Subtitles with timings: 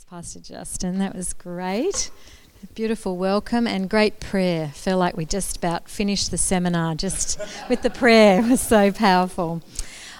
[0.00, 0.98] Thanks, Pastor Justin.
[0.98, 2.10] That was great.
[2.74, 4.68] Beautiful welcome and great prayer.
[4.68, 7.38] Feel like we just about finished the seminar just
[7.68, 8.40] with the prayer.
[8.40, 9.60] It was so powerful.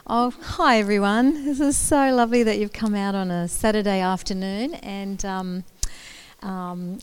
[0.06, 1.46] Oh, hi everyone.
[1.46, 5.64] This is so lovely that you've come out on a Saturday afternoon and um,
[6.42, 6.98] um,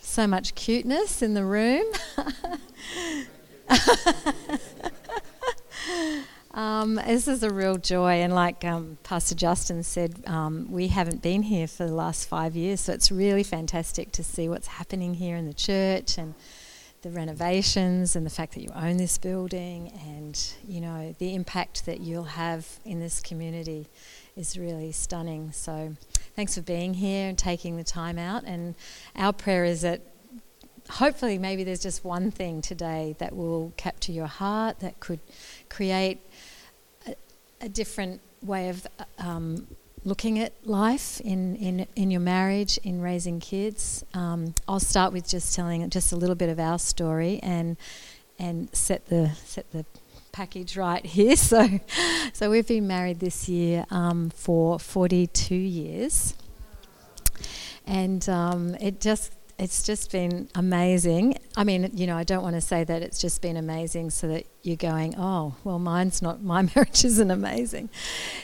[0.00, 1.84] so much cuteness in the room.
[6.54, 11.20] Um, this is a real joy, and like um, Pastor Justin said, um, we haven't
[11.20, 15.14] been here for the last five years, so it's really fantastic to see what's happening
[15.14, 16.34] here in the church and
[17.02, 21.86] the renovations and the fact that you own this building and you know the impact
[21.86, 23.88] that you'll have in this community
[24.36, 25.50] is really stunning.
[25.50, 25.96] So,
[26.36, 28.44] thanks for being here and taking the time out.
[28.44, 28.76] And
[29.16, 30.02] our prayer is that
[30.90, 35.20] hopefully maybe there's just one thing today that will capture your heart that could
[35.68, 36.20] create
[37.64, 38.86] a different way of
[39.18, 39.66] um,
[40.04, 44.04] looking at life in, in, in your marriage, in raising kids.
[44.12, 47.76] Um, I'll start with just telling just a little bit of our story and
[48.36, 49.86] and set the set the
[50.32, 51.36] package right here.
[51.44, 51.80] So,
[52.32, 56.34] so we've been married this year um, for 42 years,
[57.86, 61.38] and um, it just it's just been amazing.
[61.56, 64.26] I mean, you know, I don't want to say that it's just been amazing so
[64.28, 67.88] that you're going, oh, well, mine's not, my marriage isn't amazing.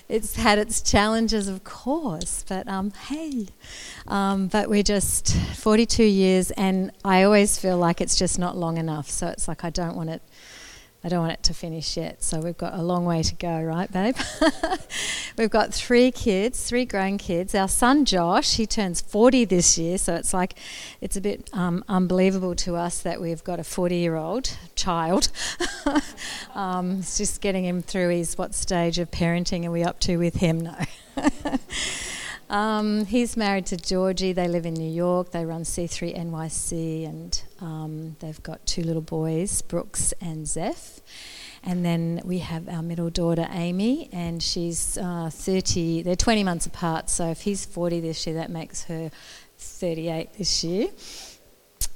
[0.08, 3.48] It's had its challenges, of course, but um, hey.
[4.06, 8.76] Um, but we're just 42 years, and I always feel like it's just not long
[8.76, 9.10] enough.
[9.10, 10.22] So it's like I don't want it
[11.02, 13.62] I don't want it to finish yet, so we've got a long way to go,
[13.62, 14.16] right, babe?
[15.38, 17.54] we've got three kids, three grown kids.
[17.54, 20.58] Our son Josh, he turns 40 this year, so it's like
[21.00, 25.32] it's a bit um, unbelievable to us that we've got a 40 year old child.
[26.54, 30.18] um, it's just getting him through his what stage of parenting are we up to
[30.18, 30.60] with him?
[30.60, 30.76] No.
[32.50, 34.32] Um, he's married to Georgie.
[34.32, 35.30] They live in New York.
[35.30, 41.00] They run C3 NYC, and um, they've got two little boys, Brooks and Zeph.
[41.62, 46.02] And then we have our middle daughter, Amy, and she's uh, 30.
[46.02, 49.12] They're 20 months apart, so if he's 40 this year, that makes her
[49.58, 50.88] 38 this year.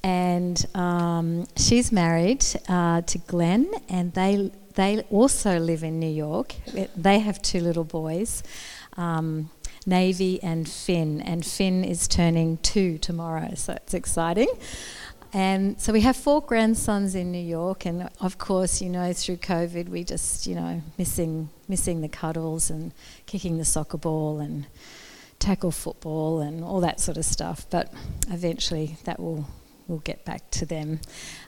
[0.05, 6.55] And um, she's married uh, to Glenn, and they they also live in New York.
[6.97, 8.43] They have two little boys.
[8.97, 9.51] Um,
[9.87, 14.49] Navy and Finn, and Finn is turning two tomorrow, so it's exciting.
[15.33, 19.39] And so we have four grandsons in New York, and of course, you know, through
[19.39, 22.93] COVID, we just, you know, missing missing the cuddles and
[23.27, 24.67] kicking the soccer ball and
[25.41, 27.67] tackle football and all that sort of stuff.
[27.69, 27.93] But
[28.31, 29.49] eventually, that will
[29.87, 31.01] we'll get back to them.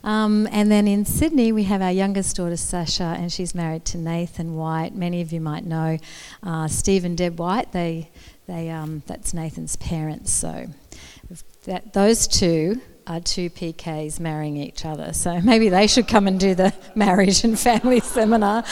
[0.04, 3.98] Um, and then in Sydney, we have our youngest daughter, Sasha, and she's married to
[3.98, 4.94] Nathan White.
[4.94, 5.98] Many of you might know
[6.42, 7.72] uh, Steve and Deb White.
[7.72, 8.10] They,
[8.46, 10.32] they, um, that's Nathan's parents.
[10.32, 10.66] So
[11.64, 15.12] that, those two are two PKs marrying each other.
[15.12, 18.64] So maybe they should come and do the marriage and family seminar.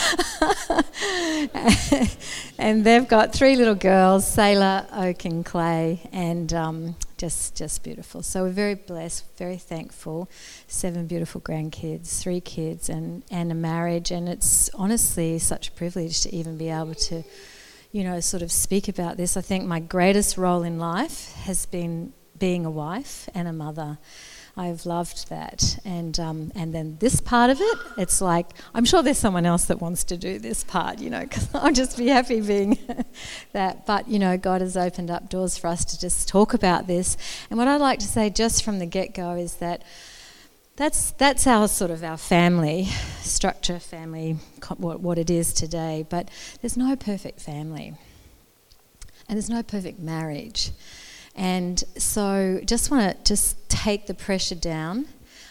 [2.59, 8.23] and they've got three little girls, Sailor, Oak, and Clay, and um, just just beautiful.
[8.23, 10.29] So we're very blessed, very thankful.
[10.69, 16.21] Seven beautiful grandkids, three kids, and and a marriage, and it's honestly such a privilege
[16.25, 17.25] to even be able to,
[17.93, 19.39] you know, sort of speak about this.
[19.39, 23.97] I think my greatest role in life has been being a wife and a mother.
[24.57, 29.03] I've loved that, and um, and then this part of it, it's like I'm sure
[29.03, 32.07] there's someone else that wants to do this part, you know, because I'll just be
[32.07, 32.79] happy being
[33.53, 33.85] that.
[33.85, 37.17] But you know, God has opened up doors for us to just talk about this.
[37.51, 39.83] And what I'd like to say just from the get-go is that
[40.77, 42.85] that's that's our sort of our family
[43.23, 44.37] structure, family,
[44.77, 46.07] what what it is today.
[46.09, 46.29] But
[46.61, 47.95] there's no perfect family,
[49.29, 50.71] and there's no perfect marriage.
[51.37, 55.07] And so just want to just take the pressure down.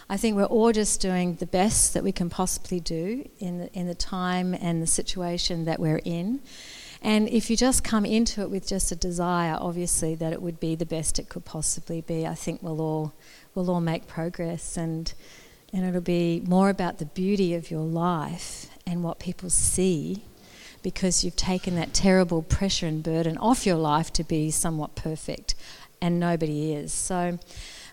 [0.10, 3.74] I think we're all just doing the best that we can possibly do in the,
[3.74, 6.42] in the time and the situation that we're in.
[7.02, 10.60] And if you just come into it with just a desire, obviously, that it would
[10.60, 13.14] be the best it could possibly be, I think we'll all,
[13.56, 14.78] we'll all make progress.
[14.78, 15.14] And,
[15.74, 20.24] and it'll be more about the beauty of your life and what people see
[20.84, 25.56] because you've taken that terrible pressure and burden off your life to be somewhat perfect,
[26.02, 26.94] and nobody is.
[26.94, 27.40] So,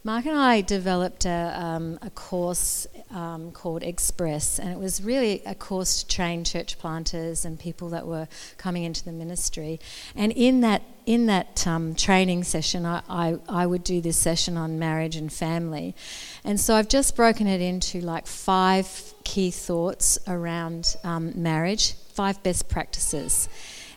[0.03, 5.43] Mark and I developed a, um, a course um, called Express, and it was really
[5.45, 8.27] a course to train church planters and people that were
[8.57, 9.79] coming into the ministry.
[10.17, 14.57] And in that in that um, training session, I, I, I, would do this session
[14.57, 15.97] on marriage and family.
[16.45, 22.43] And so I've just broken it into like five key thoughts around um, marriage, five
[22.43, 23.49] best practices.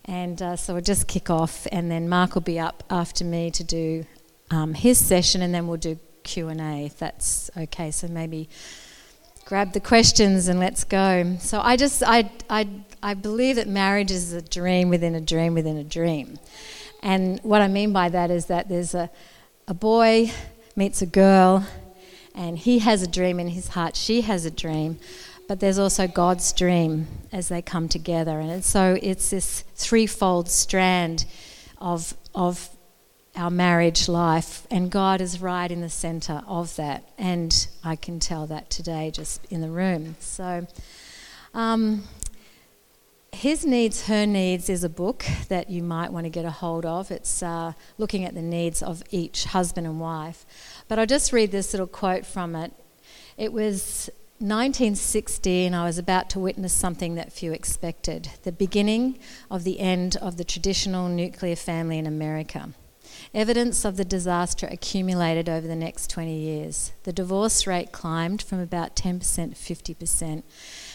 [0.06, 3.52] And uh, so we'll just kick off, and then Mark will be up after me
[3.52, 4.06] to do
[4.50, 7.92] um, his session, and then we'll do Q and A if that's okay.
[7.92, 8.48] So maybe
[9.44, 11.36] grab the questions and let's go.
[11.40, 12.62] So I just I I
[13.12, 16.40] I believe that marriage is a dream within a dream within a dream,
[17.02, 19.10] and what I mean by that is that there's a
[19.68, 20.32] a boy
[20.78, 21.68] meets a girl,
[22.34, 23.98] and he has a dream in his heart.
[23.98, 24.98] She has a dream.
[25.54, 28.40] But there's also God's dream as they come together.
[28.40, 31.26] And so it's this threefold strand
[31.78, 32.70] of, of
[33.36, 37.08] our marriage life, and God is right in the center of that.
[37.20, 40.16] And I can tell that today just in the room.
[40.20, 40.66] So,
[41.54, 42.02] um,
[43.32, 46.84] His Needs, Her Needs is a book that you might want to get a hold
[46.84, 47.12] of.
[47.12, 50.48] It's uh, looking at the needs of each husband and wife.
[50.88, 52.74] But I'll just read this little quote from it.
[53.38, 54.10] It was
[54.44, 59.18] 1960, and I was about to witness something that few expected the beginning
[59.50, 62.74] of the end of the traditional nuclear family in America.
[63.34, 66.92] Evidence of the disaster accumulated over the next 20 years.
[67.04, 70.44] The divorce rate climbed from about 10% to 50%,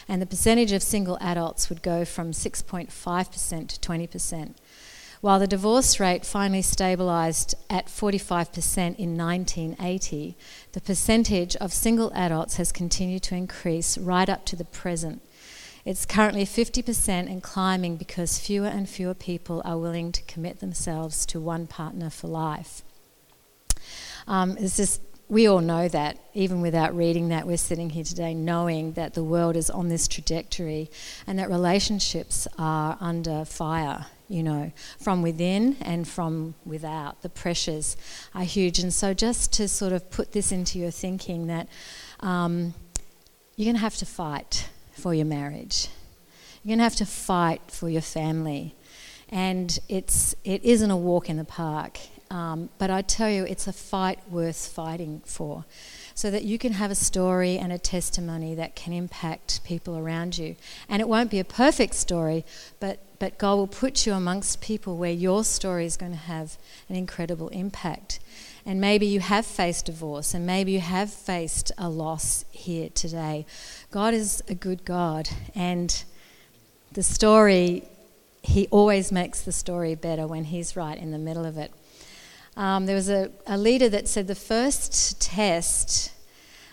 [0.07, 4.55] and the percentage of single adults would go from 6.5% to 20%.
[5.21, 10.37] While the divorce rate finally stabilised at 45% in 1980,
[10.73, 15.21] the percentage of single adults has continued to increase right up to the present.
[15.85, 21.27] It's currently 50% and climbing because fewer and fewer people are willing to commit themselves
[21.27, 22.83] to one partner for life.
[24.29, 28.35] Um, it's just, we all know that, even without reading that, we're sitting here today
[28.35, 30.91] knowing that the world is on this trajectory
[31.27, 37.23] and that relationships are under fire you know, from within and from without.
[37.23, 37.97] The pressures
[38.35, 38.79] are huge.
[38.79, 41.69] And so, just to sort of put this into your thinking, that
[42.21, 42.75] um,
[43.57, 45.89] you're going to have to fight for your marriage.
[46.63, 48.75] You're going to have to fight for your family.
[49.31, 51.99] And it's, it isn't a walk in the park.
[52.31, 55.65] Um, but I tell you, it's a fight worth fighting for
[56.19, 60.37] so that you can have a story and a testimony that can impact people around
[60.37, 60.57] you.
[60.89, 62.45] And it won't be a perfect story,
[62.81, 66.59] but, but God will put you amongst people where your story is going to have
[66.89, 68.19] an incredible impact.
[68.67, 73.47] And maybe you have faced divorce, and maybe you have faced a loss here today.
[73.93, 76.03] God is a good God, and
[76.95, 77.85] the story,
[78.43, 81.71] He always makes the story better when He's right in the middle of it.
[82.59, 86.13] Um, there was a, a leader that said the first test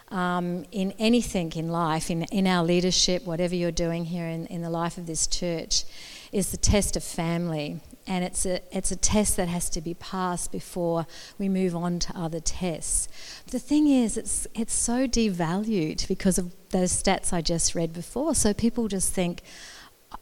[0.10, 4.64] um, in anything in life, in, in our leadership, whatever you're doing here in, in
[4.64, 5.84] the life of this church,
[6.32, 9.94] is the test of family and it's a, it's a test that has to be
[9.94, 13.08] passed before we move on to other tests.
[13.48, 18.36] The thing is, it's, it's so devalued because of those stats I just read before.
[18.36, 19.42] So people just think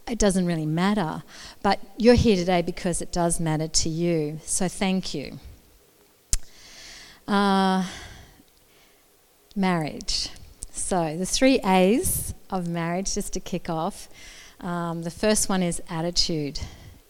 [0.07, 1.23] it doesn't really matter.
[1.61, 4.39] But you're here today because it does matter to you.
[4.43, 5.39] So thank you.
[7.27, 7.85] Uh,
[9.55, 10.29] marriage.
[10.71, 14.09] So the three A's of marriage, just to kick off.
[14.59, 16.59] Um, the first one is attitude.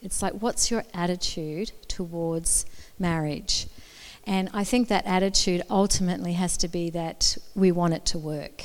[0.02, 2.66] It's like, what's your attitude towards
[3.00, 3.68] marriage?
[4.26, 8.64] And I think that attitude ultimately has to be that we want it to work.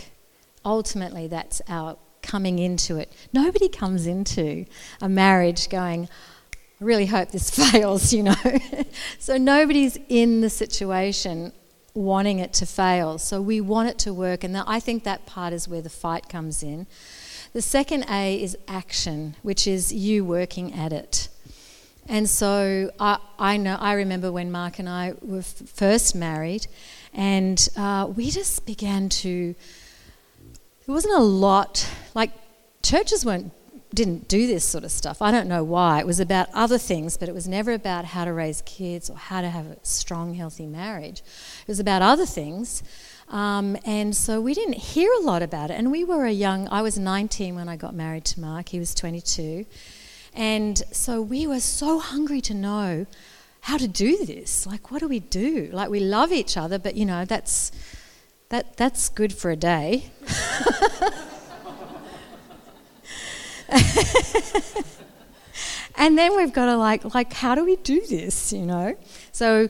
[0.65, 3.13] Ultimately, that's our coming into it.
[3.33, 4.67] Nobody comes into
[5.01, 6.09] a marriage going,
[6.81, 8.59] I really hope this fails, you know.
[9.19, 11.53] so nobody's in the situation
[11.95, 13.19] wanting it to fail.
[13.19, 14.45] So we want it to work.
[14.45, 16.87] And I think that part is where the fight comes in.
[17.53, 21.29] The second A is action, which is you working at it.
[22.07, 26.67] And so I, I know I remember when Mark and I were f- first married,
[27.13, 29.55] and uh, we just began to.
[30.87, 32.31] There wasn't a lot like
[32.83, 33.53] churches weren't
[33.95, 35.23] didn't do this sort of stuff.
[35.23, 36.01] I don't know why.
[36.01, 39.17] It was about other things, but it was never about how to raise kids or
[39.17, 41.21] how to have a strong, healthy marriage.
[41.63, 42.83] It was about other things.
[43.29, 45.75] Um, and so we didn't hear a lot about it.
[45.75, 48.79] And we were a young, I was 19 when I got married to Mark, he
[48.79, 49.65] was 22.
[50.35, 53.07] And so we were so hungry to know
[53.63, 54.67] how to do this.
[54.67, 55.71] Like, what do we do?
[55.73, 57.73] Like, we love each other, but you know, that's,
[58.51, 60.11] that, that's good for a day.
[65.97, 68.97] and then we've got to like like how do we do this you know?
[69.33, 69.69] So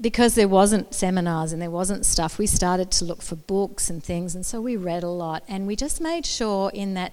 [0.00, 4.02] because there wasn't seminars and there wasn't stuff, we started to look for books and
[4.02, 7.12] things, and so we read a lot, and we just made sure in that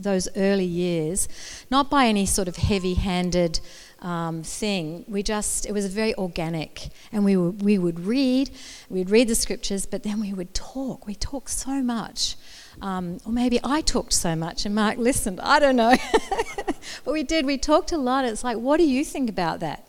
[0.00, 1.28] those early years,
[1.70, 3.58] not by any sort of heavy-handed
[4.00, 8.50] um, thing, we just it was very organic, and we we would read,
[8.88, 11.06] we'd read the scriptures, but then we would talk.
[11.06, 12.36] We talked so much
[12.80, 15.40] Um, or maybe I talked so much and Mark listened.
[15.40, 15.96] I don't know.
[17.04, 17.46] but we did.
[17.46, 18.24] We talked a lot.
[18.24, 19.84] It's like, what do you think about that?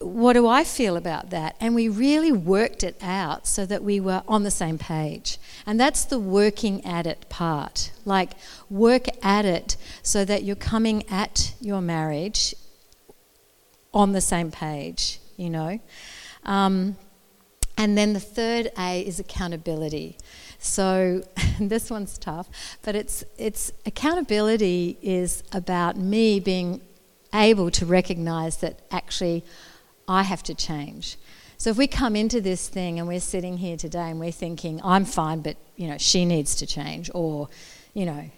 [0.00, 1.56] What do I feel about that?
[1.60, 5.38] And we really worked it out so that we were on the same page.
[5.66, 7.90] And that's the working at it part.
[8.04, 8.32] Like,
[8.70, 12.54] work at it so that you're coming at your marriage
[13.92, 15.80] on the same page, you know.
[16.44, 16.96] Um,
[17.76, 20.16] and then the third A is accountability.
[20.58, 21.22] So
[21.60, 22.48] this one's tough,
[22.82, 26.80] but it's it's accountability is about me being
[27.34, 29.44] able to recognize that actually
[30.06, 31.16] I have to change.
[31.58, 34.80] So if we come into this thing and we're sitting here today and we're thinking
[34.84, 37.48] I'm fine but you know she needs to change or
[37.94, 38.30] you know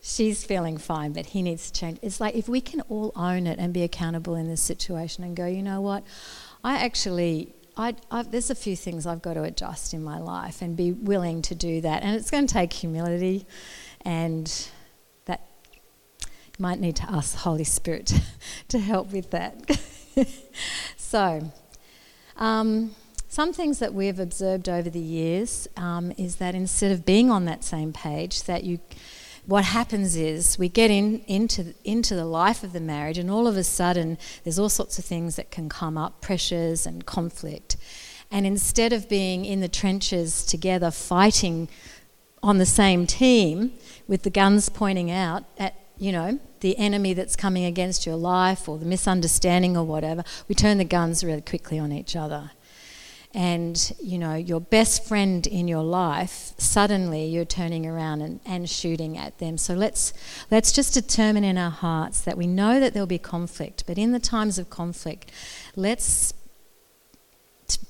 [0.00, 1.98] she's feeling fine but he needs to change.
[2.02, 5.36] It's like if we can all own it and be accountable in this situation and
[5.36, 6.04] go, you know what?
[6.64, 7.94] I actually I,
[8.28, 11.54] there's a few things I've got to adjust in my life and be willing to
[11.54, 12.02] do that.
[12.02, 13.46] And it's going to take humility,
[14.02, 14.68] and
[15.24, 15.46] that
[16.58, 18.12] might need to ask the Holy Spirit
[18.68, 19.78] to help with that.
[20.96, 21.50] so,
[22.36, 22.94] um,
[23.28, 27.46] some things that we've observed over the years um, is that instead of being on
[27.46, 28.80] that same page, that you
[29.46, 33.46] what happens is we get in, into, into the life of the marriage, and all
[33.46, 37.76] of a sudden, there's all sorts of things that can come up pressures and conflict.
[38.30, 41.68] And instead of being in the trenches together fighting
[42.42, 43.72] on the same team
[44.06, 48.68] with the guns pointing out at, you know, the enemy that's coming against your life
[48.68, 52.52] or the misunderstanding or whatever, we turn the guns really quickly on each other
[53.34, 58.68] and you know your best friend in your life suddenly you're turning around and, and
[58.68, 59.56] shooting at them.
[59.56, 60.12] So let's
[60.50, 64.12] let's just determine in our hearts that we know that there'll be conflict but in
[64.12, 65.30] the times of conflict
[65.76, 66.34] let's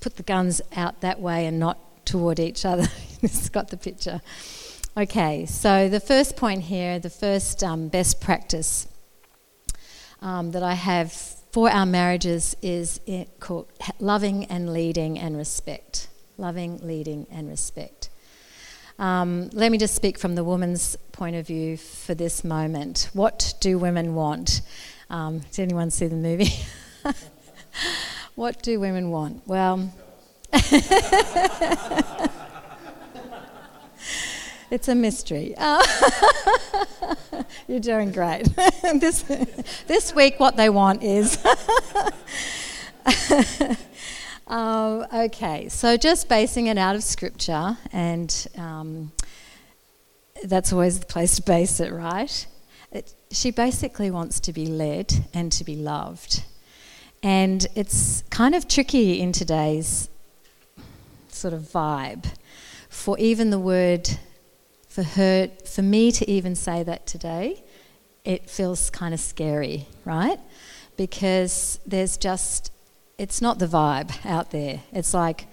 [0.00, 2.87] put the guns out that way and not toward each other.
[3.25, 4.20] It's got the picture.
[4.96, 8.87] Okay so the first point here the first um, best practice
[10.20, 11.12] um, that i have
[11.52, 13.00] for our marriages is
[13.38, 13.68] called
[13.99, 16.09] loving and leading and respect.
[16.39, 18.09] Loving, leading, and respect.
[18.99, 23.11] Um, let me just speak from the woman's point of view for this moment.
[23.12, 24.62] What do women want?
[25.11, 26.53] Um, did anyone see the movie?
[28.35, 29.43] what do women want?
[29.47, 29.93] Well,
[34.73, 35.55] It's a mystery.
[35.59, 35.85] Uh,
[37.69, 38.45] you're doing great.
[38.95, 39.21] this,
[39.87, 41.37] this week, what they want is.
[44.47, 49.12] um, okay, so just basing it out of scripture, and um,
[50.44, 52.47] that's always the place to base it, right?
[52.90, 56.44] It, she basically wants to be led and to be loved.
[57.23, 60.09] And it's kind of tricky in today's
[61.28, 62.26] sort of vibe
[62.88, 64.09] for even the word
[64.88, 67.62] for her, for me to even say that today,
[68.25, 70.38] it feels kind of scary, right?
[70.97, 72.72] Because there's just,
[73.23, 74.81] it's not the vibe out there.
[74.93, 75.47] It's like,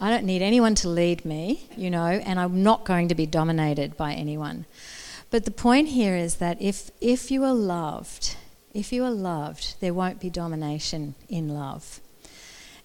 [0.00, 3.26] I don't need anyone to lead me, you know, and I'm not going to be
[3.26, 4.64] dominated by anyone.
[5.30, 8.36] But the point here is that if, if you are loved,
[8.72, 12.00] if you are loved, there won't be domination in love.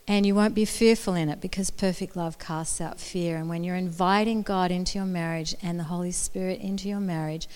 [0.06, 3.38] And you won't be fearful in it because perfect love casts out fear.
[3.38, 7.48] And when you're inviting God into your marriage and the Holy Spirit into your marriage,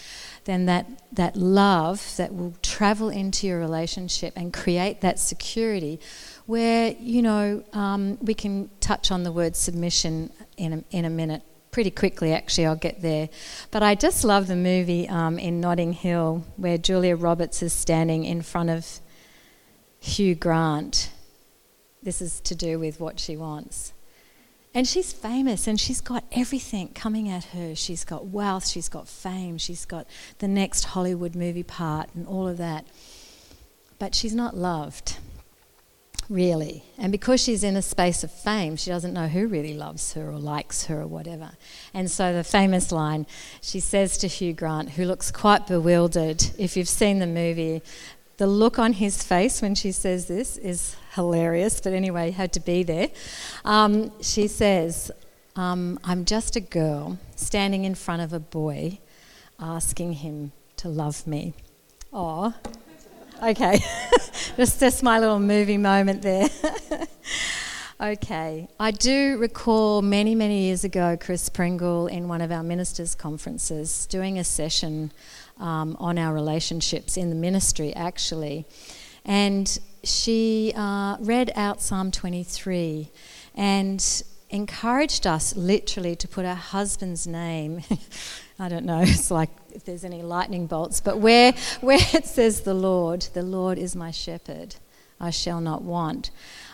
[0.45, 5.99] then that, that love that will travel into your relationship and create that security
[6.45, 11.09] where, you know, um, we can touch on the word submission in a, in a
[11.09, 11.41] minute.
[11.71, 13.27] Pretty quickly, actually, I'll get there.
[13.69, 18.23] But I just love the movie um, in Notting Hill where Julia Roberts is standing
[18.23, 19.01] in front of
[19.99, 21.11] Hugh Grant
[22.01, 23.91] this is to do with what she wants.
[24.73, 27.75] And she's famous and she's got everything coming at her.
[27.75, 30.07] She's got wealth, she's got fame, she's got
[30.37, 32.85] the next Hollywood movie part and all of that.
[33.97, 35.17] But she's not loved,
[36.29, 36.83] really.
[36.99, 40.29] And because she's in a space of fame, she doesn't know who really loves her
[40.29, 41.53] or likes her or whatever.
[41.93, 43.25] And so the famous line
[43.61, 47.81] she says to Hugh Grant, who looks quite bewildered, if you've seen the movie,
[48.39, 52.61] the look on his face when she says this is hilarious, but anyway, had to
[52.61, 53.09] be there.
[53.65, 55.11] Um, she says,
[55.57, 58.99] um, I'm just a girl standing in front of a boy
[59.59, 61.53] asking him to love me.
[62.13, 62.53] Oh,
[63.43, 63.79] okay.
[64.55, 66.47] just, just my little movie moment there.
[68.01, 68.69] okay.
[68.79, 74.05] I do recall many, many years ago Chris Pringle in one of our ministers' conferences
[74.05, 75.11] doing a session
[75.59, 78.65] um, on our relationships in the ministry, actually.
[79.25, 83.09] And she uh, read out Psalm 23.
[83.55, 87.81] And encouraged us literally to put our husband's name.
[88.59, 92.61] I don't know, it's like if there's any lightning bolts, but where, where it says
[92.61, 94.75] the Lord, the Lord is my shepherd,
[95.19, 96.31] I shall not want.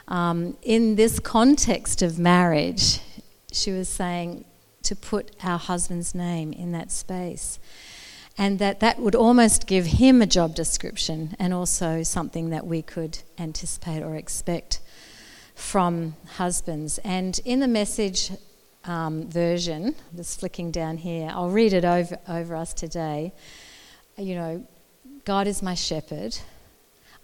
[0.07, 2.99] Um, in this context of marriage,
[3.51, 4.45] she was saying
[4.83, 7.59] to put our husband's name in that space.
[8.37, 12.81] And that that would almost give him a job description and also something that we
[12.81, 14.81] could anticipate or expect
[15.55, 16.97] from husbands.
[16.99, 18.31] And in the message
[18.83, 23.33] um, version, just flicking down here, I'll read it over, over us today.
[24.17, 24.67] You know,
[25.23, 26.37] God is my shepherd.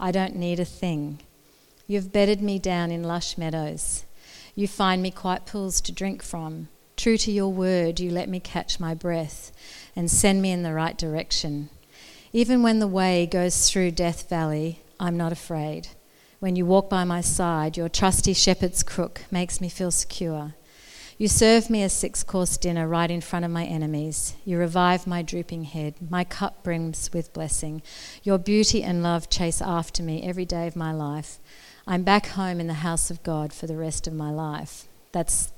[0.00, 1.20] I don't need a thing.
[1.86, 4.04] You've bedded me down in lush meadows.
[4.54, 6.68] You find me quiet pools to drink from.
[7.02, 9.50] True to your word, you let me catch my breath
[9.96, 11.68] and send me in the right direction.
[12.32, 15.88] Even when the way goes through Death Valley, I'm not afraid.
[16.38, 20.54] When you walk by my side, your trusty shepherd's crook makes me feel secure.
[21.18, 24.36] You serve me a six course dinner right in front of my enemies.
[24.44, 25.94] You revive my drooping head.
[26.08, 27.82] My cup brims with blessing.
[28.22, 31.40] Your beauty and love chase after me every day of my life.
[31.84, 34.86] I'm back home in the house of God for the rest of my life.
[35.10, 35.51] That's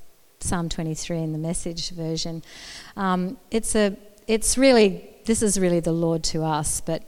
[0.45, 2.43] Psalm 23 in the message version.
[2.95, 3.97] Um, it's a,
[4.27, 7.03] it's really, this is really the Lord to us, but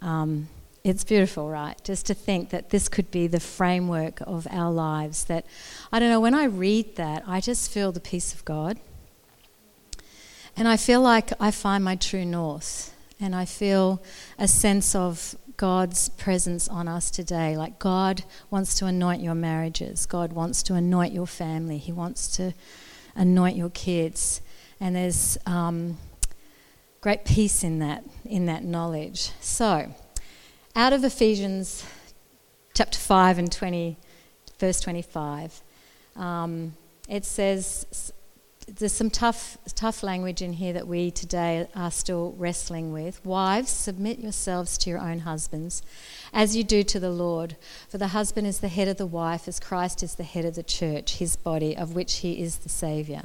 [0.00, 0.48] um,
[0.82, 1.82] it's beautiful, right?
[1.84, 5.24] Just to think that this could be the framework of our lives.
[5.24, 5.46] That,
[5.92, 8.78] I don't know, when I read that, I just feel the peace of God.
[10.56, 12.93] And I feel like I find my true north.
[13.20, 14.02] And I feel
[14.38, 17.56] a sense of God's presence on us today.
[17.56, 22.28] Like God wants to anoint your marriages, God wants to anoint your family, He wants
[22.36, 22.54] to
[23.14, 24.40] anoint your kids.
[24.80, 25.98] And there's um,
[27.00, 29.30] great peace in that, in that knowledge.
[29.40, 29.94] So,
[30.74, 31.84] out of Ephesians
[32.74, 33.96] chapter 5 and 20,
[34.58, 35.62] verse 25,
[36.16, 36.74] um,
[37.08, 38.12] it says
[38.66, 43.24] there's some tough, tough language in here that we today are still wrestling with.
[43.24, 45.82] Wives, submit yourselves to your own husbands,
[46.32, 47.56] as you do to the Lord.
[47.88, 50.54] For the husband is the head of the wife, as Christ is the head of
[50.54, 53.24] the church, his body, of which he is the Saviour.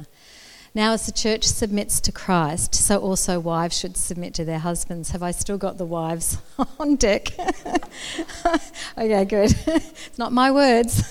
[0.72, 5.10] Now, as the church submits to Christ, so also wives should submit to their husbands.
[5.10, 6.38] Have I still got the wives
[6.78, 7.32] on deck?
[8.96, 9.54] okay, good.
[9.66, 11.02] it's not my words.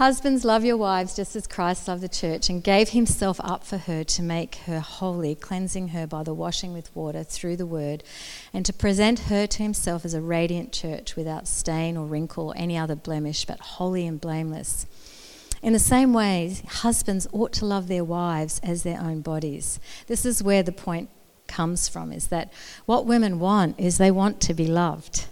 [0.00, 3.76] Husbands, love your wives just as Christ loved the church and gave himself up for
[3.76, 8.02] her to make her holy, cleansing her by the washing with water through the word,
[8.54, 12.56] and to present her to himself as a radiant church without stain or wrinkle or
[12.56, 14.86] any other blemish, but holy and blameless.
[15.60, 19.80] In the same way, husbands ought to love their wives as their own bodies.
[20.06, 21.10] This is where the point
[21.46, 22.50] comes from is that
[22.86, 25.26] what women want is they want to be loved.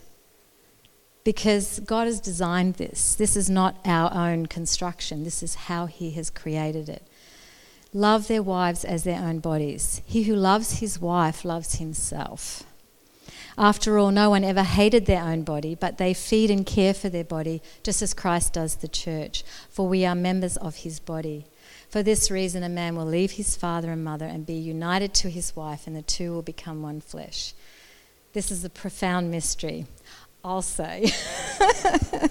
[1.28, 3.14] Because God has designed this.
[3.14, 7.02] This is not our own construction, this is how He has created it.
[7.92, 10.00] Love their wives as their own bodies.
[10.06, 12.62] He who loves his wife loves himself.
[13.58, 17.10] After all, no one ever hated their own body, but they feed and care for
[17.10, 21.44] their body, just as Christ does the church, for we are members of his body.
[21.90, 25.28] For this reason, a man will leave his father and mother and be united to
[25.28, 27.52] his wife, and the two will become one flesh.
[28.32, 29.86] This is a profound mystery,
[30.44, 31.10] I'll say.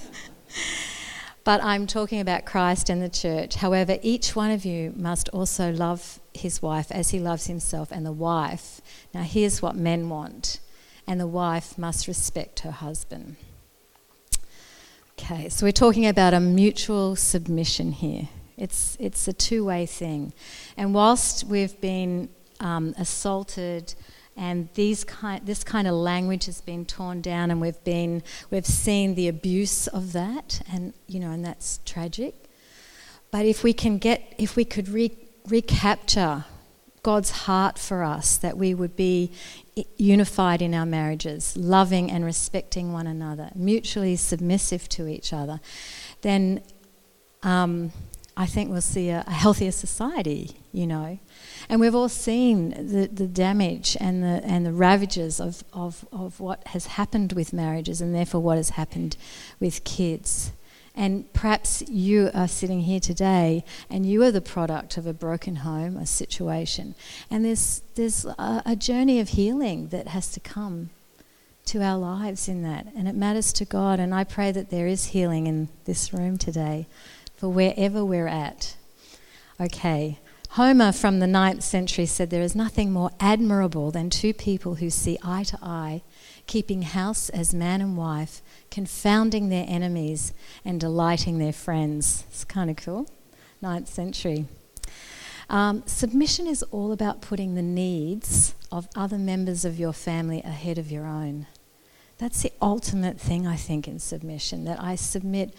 [1.43, 3.55] but I'm talking about Christ and the church.
[3.55, 8.05] However, each one of you must also love his wife as he loves himself, and
[8.05, 8.81] the wife.
[9.13, 10.59] Now, here's what men want
[11.07, 13.37] and the wife must respect her husband.
[15.17, 18.27] Okay, so we're talking about a mutual submission here.
[18.57, 20.33] It's, it's a two way thing.
[20.75, 23.95] And whilst we've been um, assaulted
[24.37, 28.21] and these kind, this kind of language has been torn down and we've, been,
[28.51, 32.35] we've seen the abuse of that, and, you know, and that's tragic.
[33.31, 36.45] But if we can get, if we could re- recapture
[37.01, 39.31] God's heart for us, that we would be
[39.97, 45.59] unified in our marriages, loving and respecting one another, mutually submissive to each other,
[46.21, 46.61] then
[47.43, 47.91] um,
[48.39, 51.17] I think we'll see a, a, healthier society, you know.
[51.69, 56.39] And we've all seen the, the damage and the, and the ravages of, of, of
[56.39, 59.17] what has happened with marriages and therefore what has happened
[59.59, 60.51] with kids.
[60.93, 65.57] And perhaps you are sitting here today and you are the product of a broken
[65.57, 66.93] home, a situation.
[67.31, 70.91] And there's, there's a, a journey of healing that has to come
[71.65, 72.85] to our lives in that.
[72.95, 73.99] And it matters to God.
[73.99, 76.85] And I pray that there is healing in this room today
[77.37, 78.75] for wherever we're at.
[79.61, 80.19] Okay.
[80.51, 84.89] Homer from the ninth century said there is nothing more admirable than two people who
[84.89, 86.01] see eye to eye,
[86.47, 90.33] keeping house as man and wife, confounding their enemies
[90.65, 92.23] and delighting their friends.
[92.29, 93.07] It's kind of cool.
[93.61, 94.45] 9th century.
[95.49, 100.77] Um, submission is all about putting the needs of other members of your family ahead
[100.77, 101.47] of your own.
[102.17, 105.53] That's the ultimate thing, I think, in submission, that I submit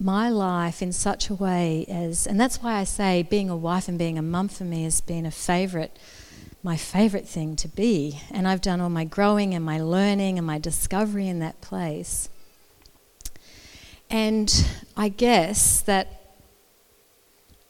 [0.00, 3.86] my life in such a way as, and that's why I say being a wife
[3.86, 5.98] and being a mum for me has been a favourite,
[6.62, 8.18] my favourite thing to be.
[8.30, 12.30] And I've done all my growing and my learning and my discovery in that place.
[14.08, 16.36] And I guess that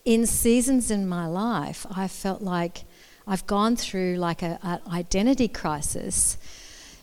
[0.04, 2.84] in seasons in my life, I felt like
[3.26, 4.58] I've gone through like an
[4.90, 6.38] identity crisis,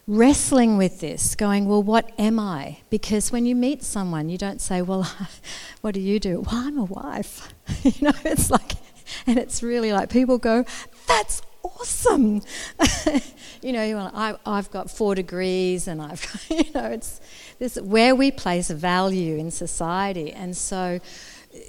[0.08, 2.78] wrestling with this, going, well, what am I?
[2.90, 5.12] Because when you meet someone, you don't say, well,
[5.82, 6.42] what do you do?
[6.42, 7.54] Well, I'm a wife.
[7.84, 8.74] you know, it's like,
[9.26, 10.66] and it's really like people go,
[11.08, 12.42] that's awesome.
[13.62, 17.20] you know, I, I've got four degrees, and I've, you know, it's
[17.60, 21.00] this where we place value in society, and so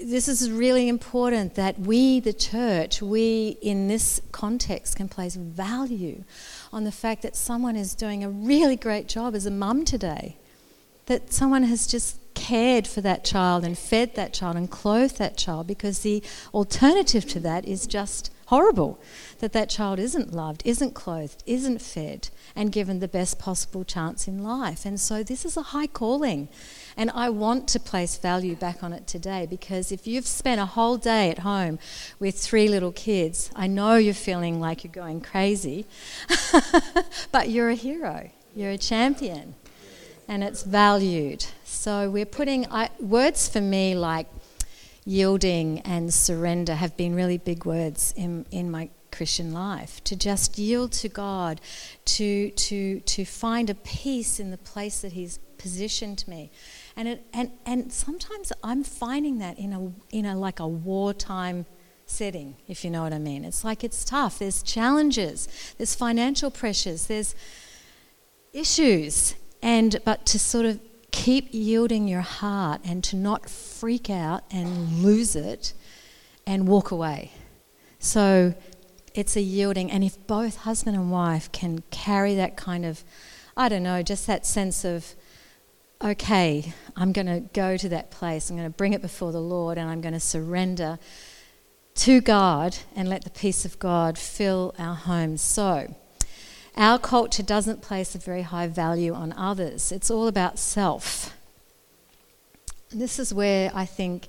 [0.03, 6.25] this is really important that we, the church, we in this context can place value
[6.73, 10.37] on the fact that someone is doing a really great job as a mum today.
[11.07, 15.37] That someone has just cared for that child and fed that child and clothed that
[15.37, 16.23] child because the
[16.55, 18.99] alternative to that is just horrible
[19.41, 24.27] that that child isn't loved, isn't clothed, isn't fed, and given the best possible chance
[24.27, 24.87] in life.
[24.87, 26.49] And so this is a high calling.
[26.99, 30.67] And I want to place value back on it today because if you've spent a
[30.67, 31.79] whole day at home
[32.19, 35.87] with three little kids, I know you're feeling like you're going crazy,
[37.33, 39.55] but you're a hero, you're a champion,
[40.27, 41.47] and it's valued.
[41.63, 44.27] So we're putting I, words for me like
[45.05, 50.03] yielding and surrender have been really big words in, in my Christian life.
[50.03, 51.61] To just yield to God,
[52.07, 56.51] to, to, to find a peace in the place that He's positioned me.
[56.99, 61.65] And, it, and, and sometimes I'm finding that in a, in a like a wartime
[62.07, 63.45] setting, if you know what I mean.
[63.45, 64.41] It's like it's tough.
[64.41, 65.47] There's challenges,
[65.79, 67.37] there's financial pressures, there's
[68.53, 69.37] issues.
[69.63, 70.81] And but to sort of
[71.13, 75.75] keep yielding your heart and to not freak out and lose it
[76.49, 77.31] and walk away.
[78.01, 78.55] So
[79.15, 79.89] it's a yielding.
[79.89, 83.05] And if both husband and wife can carry that kind of,
[83.57, 85.15] I don't know, just that sense of,
[86.03, 89.41] okay, I'm going to go to that place, I'm going to bring it before the
[89.41, 90.99] Lord, and I'm going to surrender
[91.97, 95.43] to God and let the peace of God fill our homes.
[95.43, 95.95] So,
[96.77, 101.35] our culture doesn't place a very high value on others, it's all about self.
[102.91, 104.29] This is where I think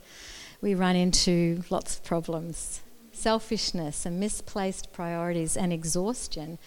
[0.62, 2.82] we run into lots of problems.
[3.14, 6.58] Selfishness and misplaced priorities and exhaustion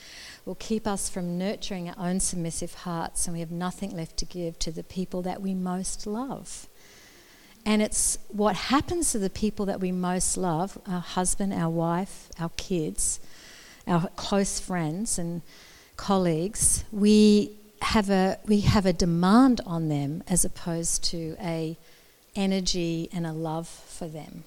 [0.44, 4.24] will keep us from nurturing our own submissive hearts, and we have nothing left to
[4.24, 6.68] give to the people that we most love.
[7.64, 12.28] And it's what happens to the people that we most love our husband, our wife,
[12.40, 13.20] our kids,
[13.86, 15.42] our close friends, and
[15.96, 21.76] colleagues, we have a we have a demand on them as opposed to a
[22.34, 24.44] energy and a love for them.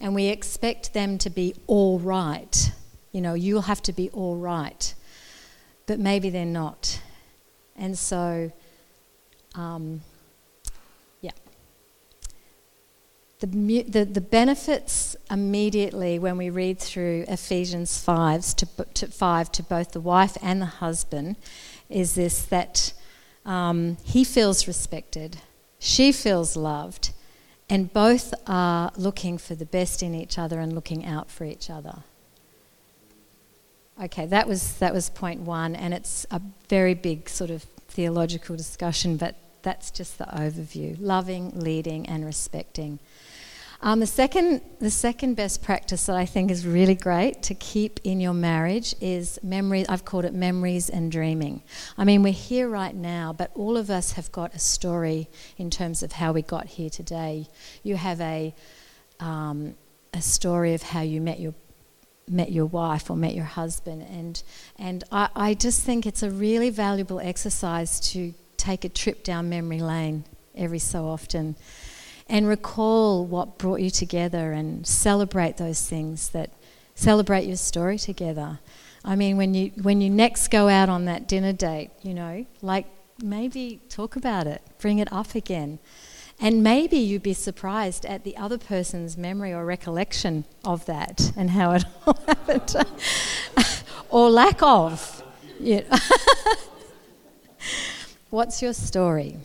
[0.00, 2.72] And we expect them to be all right.
[3.12, 4.94] You know, you'll have to be all right.
[5.92, 7.02] But maybe they're not.
[7.76, 8.50] And so,
[9.54, 10.00] um,
[11.20, 11.32] yeah.
[13.40, 19.62] The, the, the benefits immediately when we read through Ephesians 5 to, to, 5 to
[19.62, 21.36] both the wife and the husband
[21.90, 22.94] is this that
[23.44, 25.40] um, he feels respected,
[25.78, 27.10] she feels loved,
[27.68, 31.68] and both are looking for the best in each other and looking out for each
[31.68, 31.98] other.
[34.02, 38.56] Okay, that was, that was point one, and it's a very big sort of theological
[38.56, 42.98] discussion, but that's just the overview loving, leading, and respecting.
[43.80, 48.00] Um, the, second, the second best practice that I think is really great to keep
[48.02, 49.86] in your marriage is memory.
[49.88, 51.62] I've called it memories and dreaming.
[51.96, 55.70] I mean, we're here right now, but all of us have got a story in
[55.70, 57.46] terms of how we got here today.
[57.84, 58.52] You have a,
[59.20, 59.76] um,
[60.12, 61.54] a story of how you met your
[62.28, 64.42] met your wife or met your husband and
[64.78, 69.48] and I, I just think it's a really valuable exercise to take a trip down
[69.48, 71.56] memory lane every so often
[72.28, 76.50] and recall what brought you together and celebrate those things that
[76.94, 78.58] celebrate your story together.
[79.04, 82.46] I mean, when you when you next go out on that dinner date, you know,
[82.60, 82.86] like
[83.22, 85.78] maybe talk about it, bring it up again.
[86.42, 91.50] And maybe you'd be surprised at the other person's memory or recollection of that and
[91.50, 92.74] how it all happened.
[94.10, 95.22] or lack of.
[95.60, 95.82] Yeah.
[98.30, 99.36] What's your story?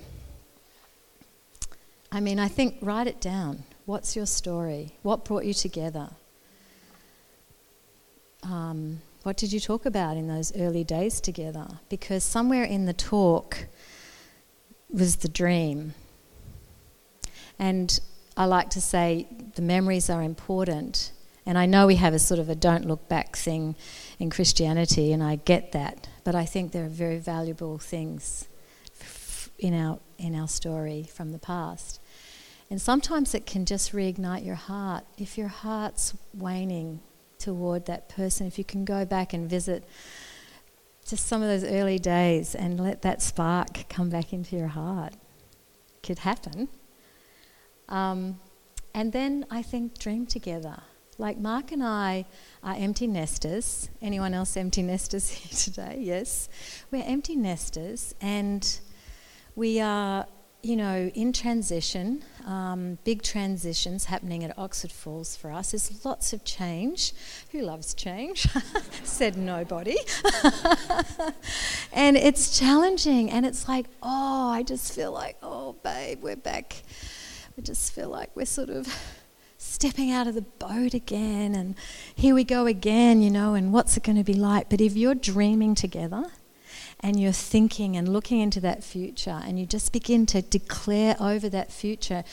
[2.11, 3.63] I mean, I think write it down.
[3.85, 4.95] What's your story?
[5.03, 6.09] What brought you together?
[8.41, 11.67] Um, what did you talk about in those early days together?
[11.89, 13.67] Because somewhere in the talk
[14.89, 15.93] was the dream.
[17.59, 17.99] And
[18.35, 21.11] I like to say the memories are important.
[21.45, 23.75] And I know we have a sort of a don't look back thing
[24.19, 26.07] in Christianity, and I get that.
[26.23, 28.47] But I think there are very valuable things
[29.57, 32.01] in our, in our story from the past.
[32.69, 35.05] And sometimes it can just reignite your heart.
[35.17, 36.99] If your heart's waning
[37.39, 39.85] toward that person, if you can go back and visit
[41.07, 45.13] just some of those early days and let that spark come back into your heart,
[45.13, 46.67] it could happen.
[47.89, 48.39] Um,
[48.93, 50.81] and then I think dream together.
[51.19, 52.25] Like Mark and I
[52.63, 53.89] are empty nesters.
[54.01, 55.97] Anyone else empty nesters here today?
[55.99, 56.49] Yes.
[56.91, 58.79] We're empty nesters and
[59.55, 60.27] we are,
[60.61, 65.71] you know, in transition, um, big transitions happening at Oxford Falls for us.
[65.71, 67.13] There's lots of change.
[67.51, 68.47] Who loves change?
[69.03, 69.97] Said nobody.
[71.93, 76.83] and it's challenging and it's like, oh, I just feel like, oh, babe, we're back
[77.57, 78.87] I just feel like we're sort of
[79.57, 81.73] stepping out of the boat again and
[82.15, 84.69] here we go again, you know, and what's it going to be like?
[84.69, 86.25] But if you're dreaming together
[86.99, 91.49] and you're thinking and looking into that future and you just begin to declare over
[91.49, 92.23] that future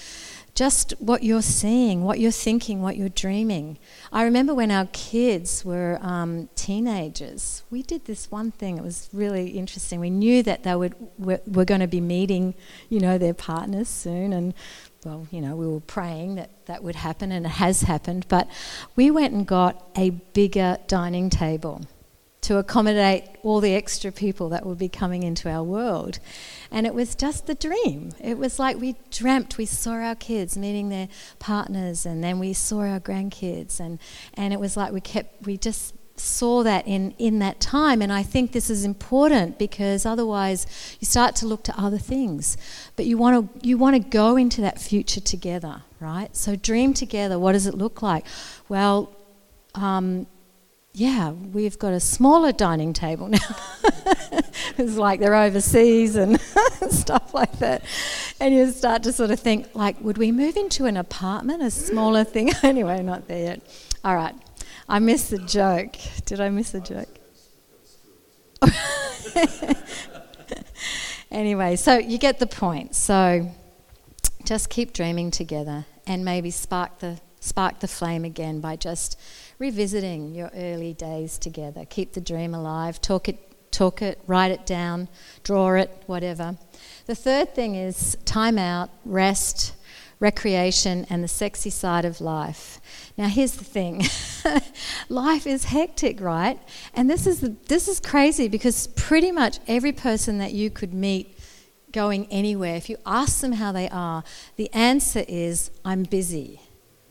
[0.54, 3.76] just what you're seeing, what you're thinking, what you're dreaming.
[4.12, 8.78] I remember when our kids were um, teenagers, we did this one thing.
[8.78, 9.98] It was really interesting.
[9.98, 12.54] We knew that they would were, were going to be meeting,
[12.88, 14.54] you know, their partners soon, and
[15.04, 18.26] well, you know, we were praying that that would happen, and it has happened.
[18.28, 18.48] But
[18.96, 21.82] we went and got a bigger dining table
[22.44, 26.18] to accommodate all the extra people that would be coming into our world.
[26.70, 28.12] And it was just the dream.
[28.20, 32.52] It was like we dreamt, we saw our kids meeting their partners, and then we
[32.52, 33.98] saw our grandkids, and,
[34.34, 38.00] and it was like we kept, we just saw that in, in that time.
[38.00, 40.66] And I think this is important because otherwise
[41.00, 42.56] you start to look to other things.
[42.96, 46.34] But you want to you want to go into that future together, right?
[46.36, 47.38] So dream together.
[47.38, 48.24] What does it look like?
[48.68, 49.14] Well,
[49.74, 50.26] um,
[50.96, 53.38] yeah, we've got a smaller dining table now.
[54.78, 56.40] it's like they're overseas and
[56.90, 57.82] stuff like that.
[58.38, 61.70] And you start to sort of think, like, would we move into an apartment, a
[61.72, 62.52] smaller thing?
[62.62, 63.60] anyway, not there yet.
[64.04, 64.34] All right.
[64.88, 65.96] I missed the joke.
[66.26, 67.08] Did I miss a joke?
[71.30, 72.94] anyway, so you get the point.
[72.94, 73.50] So
[74.44, 79.20] just keep dreaming together and maybe spark the spark the flame again by just
[79.58, 81.84] revisiting your early days together.
[81.84, 83.00] Keep the dream alive.
[83.00, 83.38] Talk it
[83.70, 85.08] talk it, write it down,
[85.42, 86.56] draw it, whatever.
[87.06, 89.74] The third thing is time out, rest,
[90.24, 92.80] recreation, and the sexy side of life.
[93.18, 94.02] Now, here's the thing
[95.10, 96.58] life is hectic, right?
[96.94, 101.38] And this is, this is crazy because pretty much every person that you could meet
[101.92, 104.24] going anywhere, if you ask them how they are,
[104.56, 106.58] the answer is, I'm busy.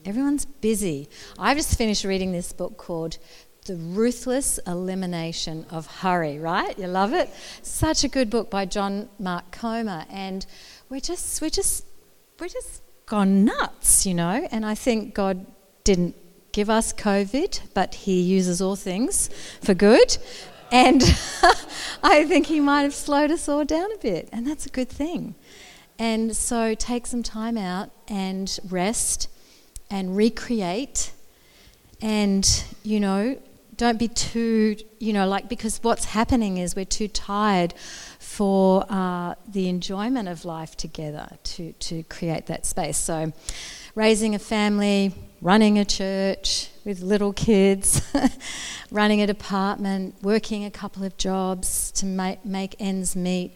[0.03, 1.07] Everyone's busy.
[1.37, 3.19] I just finished reading this book called
[3.65, 6.77] The Ruthless Elimination of Hurry, right?
[6.79, 7.29] You love it?
[7.61, 10.05] Such a good book by John Mark Comer.
[10.09, 10.47] And
[10.89, 11.85] we're just, we're just,
[12.39, 14.47] we're just gone nuts, you know?
[14.51, 15.45] And I think God
[15.83, 16.15] didn't
[16.51, 19.29] give us COVID, but He uses all things
[19.61, 20.17] for good.
[20.71, 21.01] And
[22.03, 24.89] I think He might have slowed us all down a bit, and that's a good
[24.89, 25.35] thing.
[25.99, 29.29] And so take some time out and rest
[29.89, 31.11] and recreate.
[32.01, 33.37] And, you know,
[33.75, 37.73] don't be too, you know, like, because what's happening is we're too tired
[38.19, 42.97] for uh, the enjoyment of life together to, to create that space.
[42.97, 43.33] So,
[43.95, 48.01] raising a family, running a church with little kids,
[48.91, 53.53] running a department, working a couple of jobs to make, make ends meet.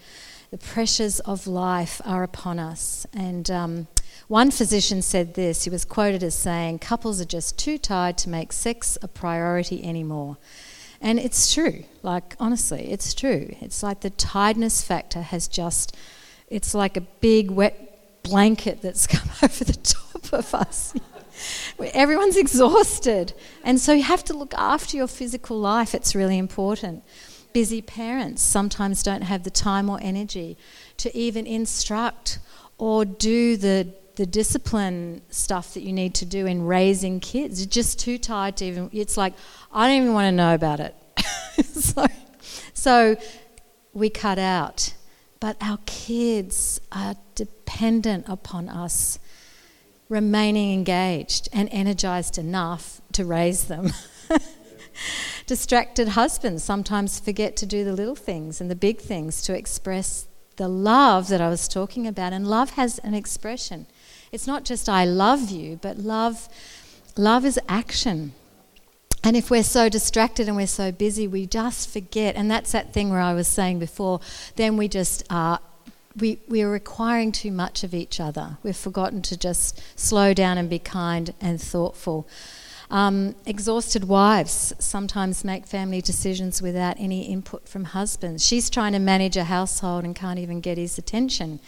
[0.51, 3.05] The pressures of life are upon us.
[3.13, 3.87] And um,
[4.27, 8.29] one physician said this he was quoted as saying, Couples are just too tired to
[8.29, 10.37] make sex a priority anymore.
[10.99, 13.55] And it's true, like honestly, it's true.
[13.61, 15.95] It's like the tiredness factor has just,
[16.49, 20.93] it's like a big wet blanket that's come over the top of us.
[21.93, 23.33] Everyone's exhausted.
[23.63, 25.93] And so you have to look after your physical life.
[25.93, 27.03] It's really important.
[27.53, 30.57] Busy parents sometimes don't have the time or energy
[30.97, 32.39] to even instruct
[32.77, 37.61] or do the the discipline stuff that you need to do in raising kids.
[37.61, 39.33] You're just too tired to even, it's like,
[39.71, 40.95] I don't even want to know about it.
[41.65, 42.05] so,
[42.73, 43.15] so
[43.93, 44.95] we cut out.
[45.39, 49.19] But our kids are dependent upon us
[50.09, 53.93] remaining engaged and energized enough to raise them.
[55.45, 60.27] Distracted husbands sometimes forget to do the little things and the big things to express
[60.55, 62.33] the love that I was talking about.
[62.33, 63.85] And love has an expression.
[64.31, 66.49] It's not just I love you, but love
[67.15, 68.33] love is action.
[69.23, 72.35] And if we're so distracted and we're so busy, we just forget.
[72.35, 74.21] And that's that thing where I was saying before,
[74.55, 75.59] then we just are
[76.15, 78.57] we, we are requiring too much of each other.
[78.63, 82.27] We've forgotten to just slow down and be kind and thoughtful.
[82.89, 88.45] Um, exhausted wives sometimes make family decisions without any input from husbands.
[88.45, 91.59] She's trying to manage a household and can't even get his attention.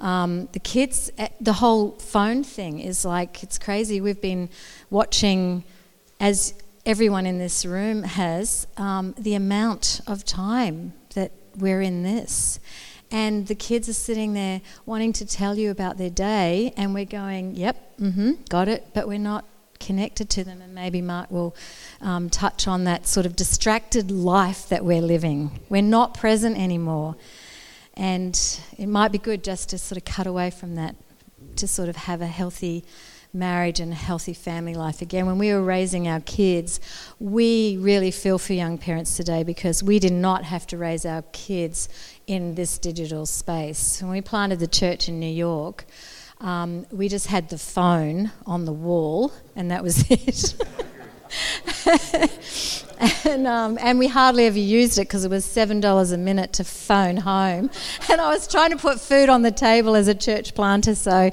[0.00, 4.00] Um, the kids, eh, the whole phone thing is like, it's crazy.
[4.00, 4.48] We've been
[4.88, 5.64] watching,
[6.18, 6.54] as
[6.86, 12.60] everyone in this room has, um, the amount of time that we're in this
[13.10, 17.04] and the kids are sitting there wanting to tell you about their day, and we're
[17.04, 19.44] going, "Yep, mm-hmm, got it," but we're not
[19.80, 20.60] connected to them.
[20.62, 21.56] And maybe Mark will
[22.00, 25.58] um, touch on that sort of distracted life that we're living.
[25.68, 27.16] We're not present anymore,
[27.94, 30.96] and it might be good just to sort of cut away from that,
[31.56, 32.84] to sort of have a healthy
[33.32, 35.26] marriage and a healthy family life again.
[35.26, 36.80] When we were raising our kids,
[37.18, 41.22] we really feel for young parents today because we did not have to raise our
[41.32, 41.88] kids
[42.26, 44.02] in this digital space.
[44.02, 45.84] When we planted the church in New York,
[46.40, 50.54] um, we just had the phone on the wall, and that was it.
[53.24, 56.64] and, um, and we hardly ever used it because it was $7 a minute to
[56.64, 57.70] phone home.
[58.10, 61.30] And I was trying to put food on the table as a church planter, so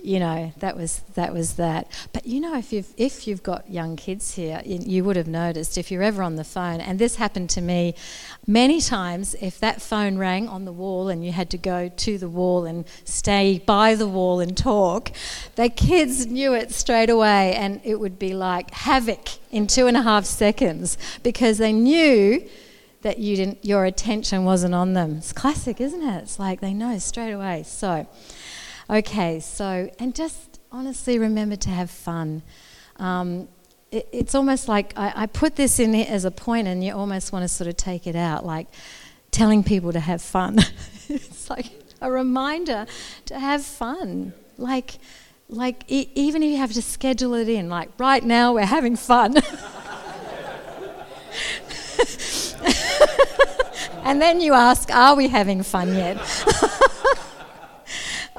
[0.00, 1.90] you know that was that was that.
[2.12, 5.26] But you know if you've if you've got young kids here you, you, would have
[5.26, 7.94] noticed if you're ever on the phone and this happened to me
[8.46, 12.18] many times if that phone rang on the wall and you had to go to
[12.18, 15.10] the wall and stay by the wall and talk
[15.56, 19.96] the kids knew it straight away and it would be like havoc in two and
[19.96, 22.46] a half seconds because they knew
[23.02, 25.18] that you didn't your attention wasn't on them.
[25.18, 26.22] It's classic isn't it?
[26.22, 27.62] It's like they know straight away.
[27.64, 28.06] So
[28.90, 32.42] Okay, so, and just honestly remember to have fun.
[32.96, 33.48] Um,
[33.90, 37.30] it, it's almost like I, I put this in as a point, and you almost
[37.30, 38.66] want to sort of take it out, like
[39.30, 40.58] telling people to have fun.
[41.10, 41.66] it's like
[42.00, 42.86] a reminder
[43.26, 44.32] to have fun.
[44.56, 44.94] Like,
[45.50, 48.96] like e- even if you have to schedule it in, like right now we're having
[48.96, 49.36] fun.
[54.02, 56.16] and then you ask, are we having fun yet?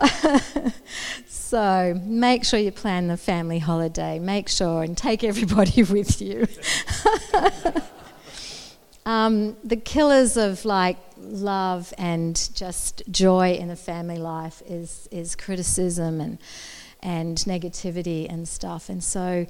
[1.27, 4.19] so make sure you plan the family holiday.
[4.19, 6.47] Make sure and take everybody with you.
[9.05, 15.35] um, the killers of like love and just joy in the family life is is
[15.35, 16.37] criticism and
[17.01, 18.89] and negativity and stuff.
[18.89, 19.45] And so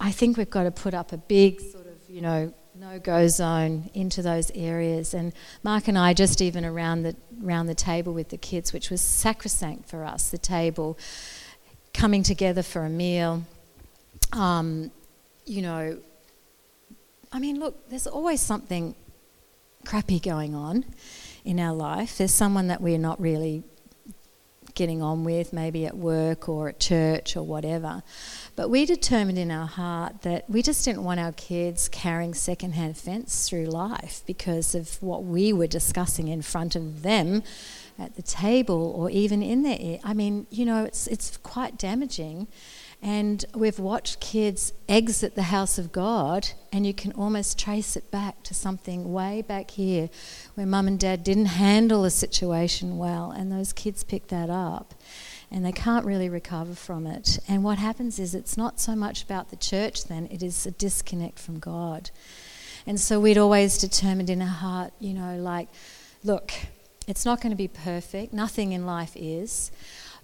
[0.00, 3.26] I think we've got to put up a big sort of you know no go
[3.26, 5.14] zone into those areas.
[5.14, 8.90] And Mark and I, just even around the, around the table with the kids, which
[8.90, 10.98] was sacrosanct for us, the table,
[11.94, 13.44] coming together for a meal.
[14.32, 14.90] Um,
[15.46, 15.98] you know,
[17.32, 18.94] I mean, look, there's always something
[19.86, 20.84] crappy going on
[21.44, 22.18] in our life.
[22.18, 23.62] There's someone that we're not really
[24.74, 28.02] getting on with, maybe at work or at church or whatever.
[28.56, 32.92] But we determined in our heart that we just didn't want our kids carrying secondhand
[32.92, 37.42] offence through life because of what we were discussing in front of them
[37.98, 39.98] at the table or even in their ear.
[40.02, 42.48] I mean, you know, it's, it's quite damaging.
[43.02, 48.10] And we've watched kids exit the house of God, and you can almost trace it
[48.10, 50.08] back to something way back here
[50.54, 54.94] where mum and dad didn't handle a situation well, and those kids picked that up
[55.50, 57.38] and they can't really recover from it.
[57.48, 60.70] And what happens is it's not so much about the church then, it is a
[60.70, 62.10] disconnect from God.
[62.86, 65.68] And so we'd always determined in our heart, you know, like,
[66.22, 66.52] look,
[67.06, 69.70] it's not going to be perfect, nothing in life is.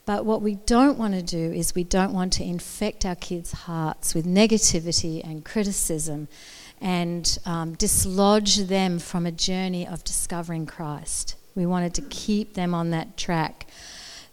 [0.04, 3.52] But what we don't want to do is we don't want to infect our kids'
[3.52, 6.26] hearts with negativity and criticism
[6.80, 11.36] and um, dislodge them from a journey of discovering Christ.
[11.54, 13.68] We wanted to keep them on that track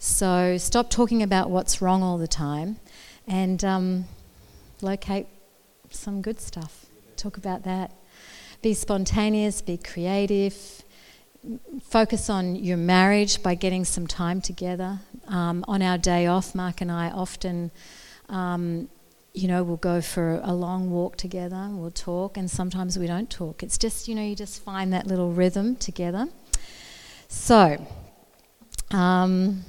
[0.02, 2.78] so stop talking about what's wrong all the time
[3.28, 4.06] and um,
[4.82, 5.28] locate
[5.90, 6.86] some good stuff.
[7.18, 7.92] Talk about that.
[8.62, 10.56] Be spontaneous, be creative.
[11.84, 15.00] Focus on your marriage by getting some time together.
[15.28, 17.70] Um, on our day off, Mark and I often,
[18.30, 18.88] um,
[19.34, 23.30] you know, we'll go for a long walk together, we'll talk, and sometimes we don't
[23.30, 23.64] talk.
[23.64, 26.30] It's just, you know, you just find that little rhythm together.
[27.28, 27.86] So,
[28.92, 29.64] um,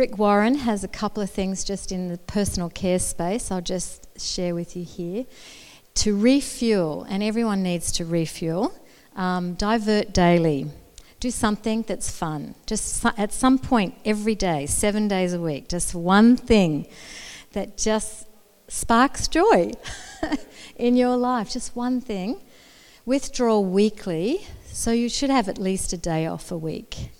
[0.00, 3.50] Rick Warren has a couple of things just in the personal care space.
[3.50, 5.26] I'll just share with you here.
[5.96, 8.72] To refuel, and everyone needs to refuel,
[9.14, 10.70] um, divert daily.
[11.20, 12.54] Do something that's fun.
[12.64, 16.86] Just at some point every day, seven days a week, just one thing
[17.52, 18.26] that just
[18.68, 19.72] sparks joy
[20.76, 21.50] in your life.
[21.50, 22.40] Just one thing.
[23.04, 27.10] Withdraw weekly, so you should have at least a day off a week.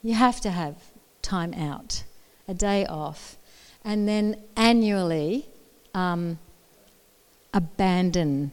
[0.00, 0.76] You have to have
[1.28, 2.04] time out,
[2.48, 3.36] a day off.
[3.84, 5.44] And then annually,
[5.94, 6.38] um,
[7.52, 8.50] abandon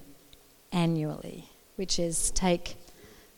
[0.74, 1.46] annually,
[1.78, 2.76] which is take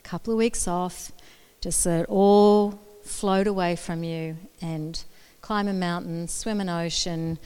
[0.00, 1.12] a couple of weeks off,
[1.60, 5.04] just so it all float away from you and
[5.40, 7.38] climb a mountain, swim an ocean,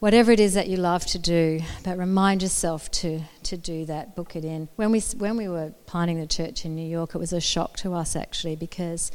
[0.00, 4.16] whatever it is that you love to do, but remind yourself to, to do that,
[4.16, 4.68] book it in.
[4.74, 7.76] When we, when we were planning the church in New York, it was a shock
[7.78, 9.12] to us actually because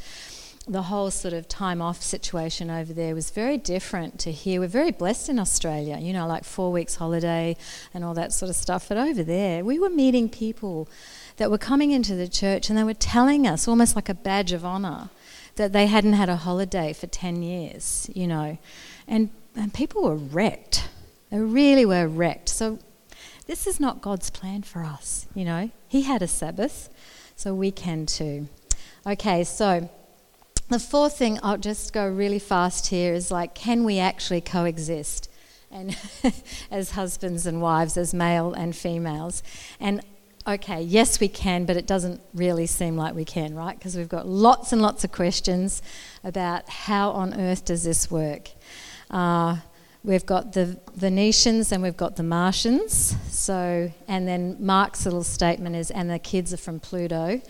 [0.66, 4.60] the whole sort of time off situation over there was very different to here.
[4.60, 7.56] We're very blessed in Australia, you know, like four weeks holiday
[7.92, 8.88] and all that sort of stuff.
[8.88, 10.88] But over there, we were meeting people
[11.36, 14.52] that were coming into the church and they were telling us, almost like a badge
[14.52, 15.10] of honour,
[15.56, 18.56] that they hadn't had a holiday for 10 years, you know.
[19.06, 20.88] And and people were wrecked.
[21.30, 22.48] They really were wrecked.
[22.48, 22.78] So
[23.46, 25.70] this is not God's plan for us, you know.
[25.88, 26.88] He had a Sabbath,
[27.36, 28.48] so we can too.
[29.06, 29.88] Okay, so
[30.68, 35.30] the fourth thing I'll just go really fast here is like can we actually coexist?
[35.70, 35.96] And
[36.70, 39.42] as husbands and wives, as male and females.
[39.80, 40.02] And
[40.46, 43.76] okay, yes, we can, but it doesn't really seem like we can, right?
[43.76, 45.82] Because we've got lots and lots of questions
[46.22, 48.50] about how on earth does this work.
[49.10, 49.56] Uh,
[50.04, 53.16] we've got the Venusians and we've got the Martians.
[53.30, 57.40] So, and then Mark's little statement is, and the kids are from Pluto.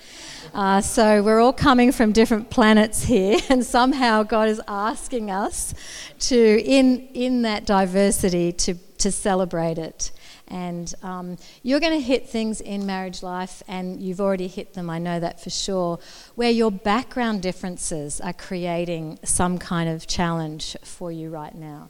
[0.55, 5.75] Uh, so we're all coming from different planets here, and somehow God is asking us
[6.21, 10.13] to, in in that diversity, to to celebrate it.
[10.47, 14.91] And um, you're going to hit things in marriage life, and you've already hit them,
[14.91, 15.99] I know that for sure,
[16.35, 21.89] where your background differences are creating some kind of challenge for you right now.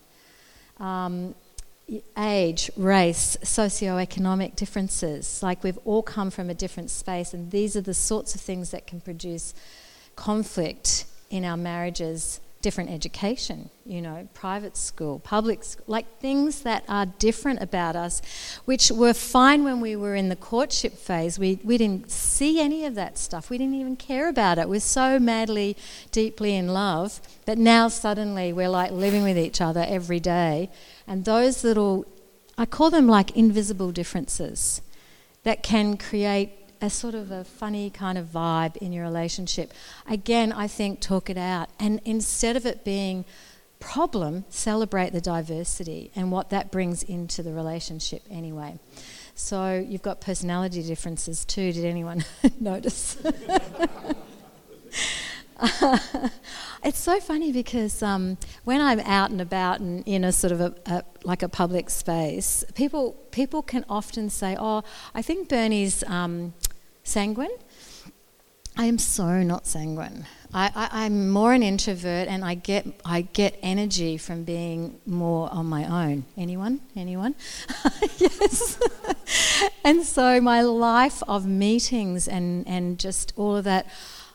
[0.78, 1.34] Um,
[2.16, 5.42] age, race, socioeconomic differences.
[5.42, 8.70] Like we've all come from a different space, and these are the sorts of things
[8.70, 9.54] that can produce
[10.16, 16.82] conflict in our marriages different education, you know, private school, public school, like things that
[16.88, 18.22] are different about us,
[18.64, 21.38] which were fine when we were in the courtship phase.
[21.38, 23.50] We, we didn't see any of that stuff.
[23.50, 24.66] We didn't even care about it.
[24.66, 25.76] We're so madly,
[26.10, 30.70] deeply in love that now suddenly we're like living with each other every day.
[31.06, 32.06] And those little,
[32.56, 34.80] I call them like invisible differences
[35.42, 39.72] that can create a sort of a funny kind of vibe in your relationship.
[40.06, 41.70] Again, I think talk it out.
[41.80, 43.24] And instead of it being
[43.80, 48.78] problem, celebrate the diversity and what that brings into the relationship anyway.
[49.34, 51.72] So you've got personality differences too.
[51.72, 52.24] Did anyone
[52.60, 53.16] notice?
[56.84, 60.60] it's so funny because um, when I'm out and about and in a sort of
[60.60, 64.82] a, a, like a public space, people people can often say, "Oh,
[65.14, 66.54] I think Bernie's um,
[67.04, 67.56] sanguine.
[68.76, 70.26] I am so not sanguine.
[70.56, 75.66] I, am more an introvert, and I get I get energy from being more on
[75.66, 76.24] my own.
[76.36, 76.80] Anyone?
[76.96, 77.34] Anyone?
[78.18, 78.78] yes.
[79.84, 83.86] and so my life of meetings and and just all of that,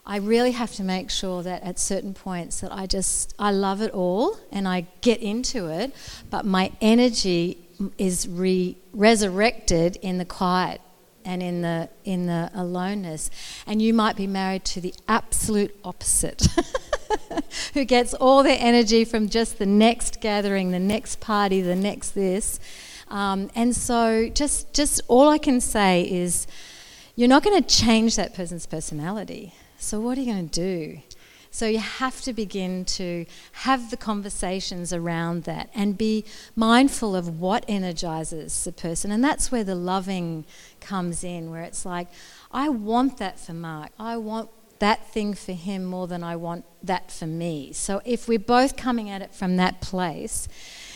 [0.05, 3.81] I really have to make sure that at certain points that I just I love
[3.81, 5.93] it all and I get into it,
[6.29, 7.65] but my energy
[7.97, 10.81] is re- resurrected in the quiet
[11.25, 13.29] and in the in the aloneness.
[13.65, 16.47] And you might be married to the absolute opposite
[17.73, 22.11] who gets all their energy from just the next gathering the next party the next
[22.11, 22.59] this.
[23.07, 26.45] Um, and so just just all i can say is
[27.15, 29.53] you're not going to change that person's personality.
[29.77, 31.01] So what are you going to do
[31.51, 36.23] so you have to begin to have the conversations around that and be
[36.55, 39.11] mindful of what energizes the person.
[39.11, 40.45] And that's where the loving
[40.79, 42.07] comes in, where it's like,
[42.51, 43.91] I want that for Mark.
[43.97, 47.73] I want that thing for him more than I want that for me.
[47.73, 50.47] So if we're both coming at it from that place,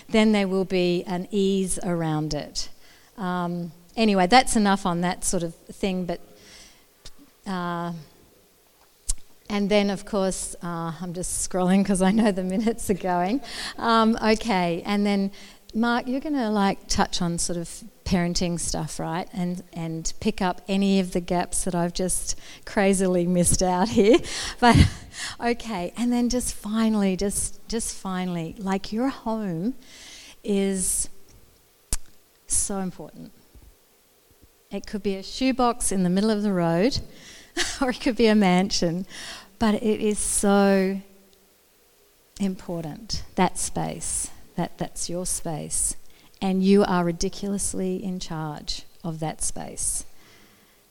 [0.08, 2.70] then there will be an ease around it.
[3.18, 6.22] Um, anyway, that's enough on that sort of thing, but.
[7.46, 7.92] Uh,
[9.50, 13.42] and then, of course, uh, I'm just scrolling because I know the minutes are going.
[13.78, 15.32] Um, okay, and then
[15.76, 19.28] Mark, you're going to like touch on sort of parenting stuff, right?
[19.34, 24.20] And and pick up any of the gaps that I've just crazily missed out here.
[24.60, 24.78] But
[25.40, 29.76] okay, and then just finally, just just finally, like your home
[30.44, 31.10] is
[32.48, 33.32] so important.
[34.72, 37.00] It could be a shoebox in the middle of the road,
[37.82, 39.06] or it could be a mansion,
[39.60, 41.00] but it is so
[42.40, 45.96] important that space that that's your space,
[46.42, 50.06] and you are ridiculously in charge of that space.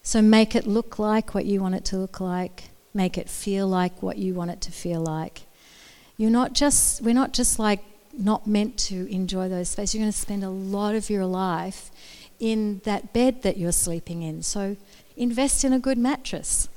[0.02, 3.68] So make it look like what you want it to look like, make it feel
[3.68, 5.42] like what you want it to feel like.
[6.16, 9.94] You're not just, we're not just like not meant to enjoy those spaces.
[9.94, 11.90] You're going to spend a lot of your life
[12.40, 14.42] in that bed that you're sleeping in.
[14.42, 14.76] So
[15.16, 16.68] invest in a good mattress.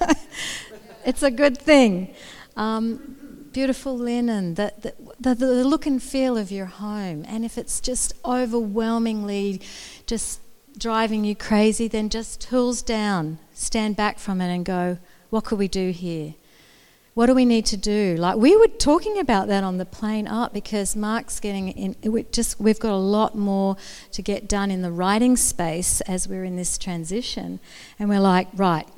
[1.04, 2.14] it's a good thing.
[2.56, 7.24] Um, beautiful linen, the, the, the, the look and feel of your home.
[7.26, 9.60] And if it's just overwhelmingly
[10.06, 10.40] just
[10.76, 14.98] driving you crazy, then just tools down, stand back from it and go,
[15.30, 16.34] what could we do here?
[17.14, 18.16] What do we need to do?
[18.16, 22.12] Like we were talking about that on the plane up because Mark's getting in.
[22.12, 23.76] We just we've got a lot more
[24.12, 27.60] to get done in the writing space as we're in this transition,
[28.00, 28.88] and we're like, right,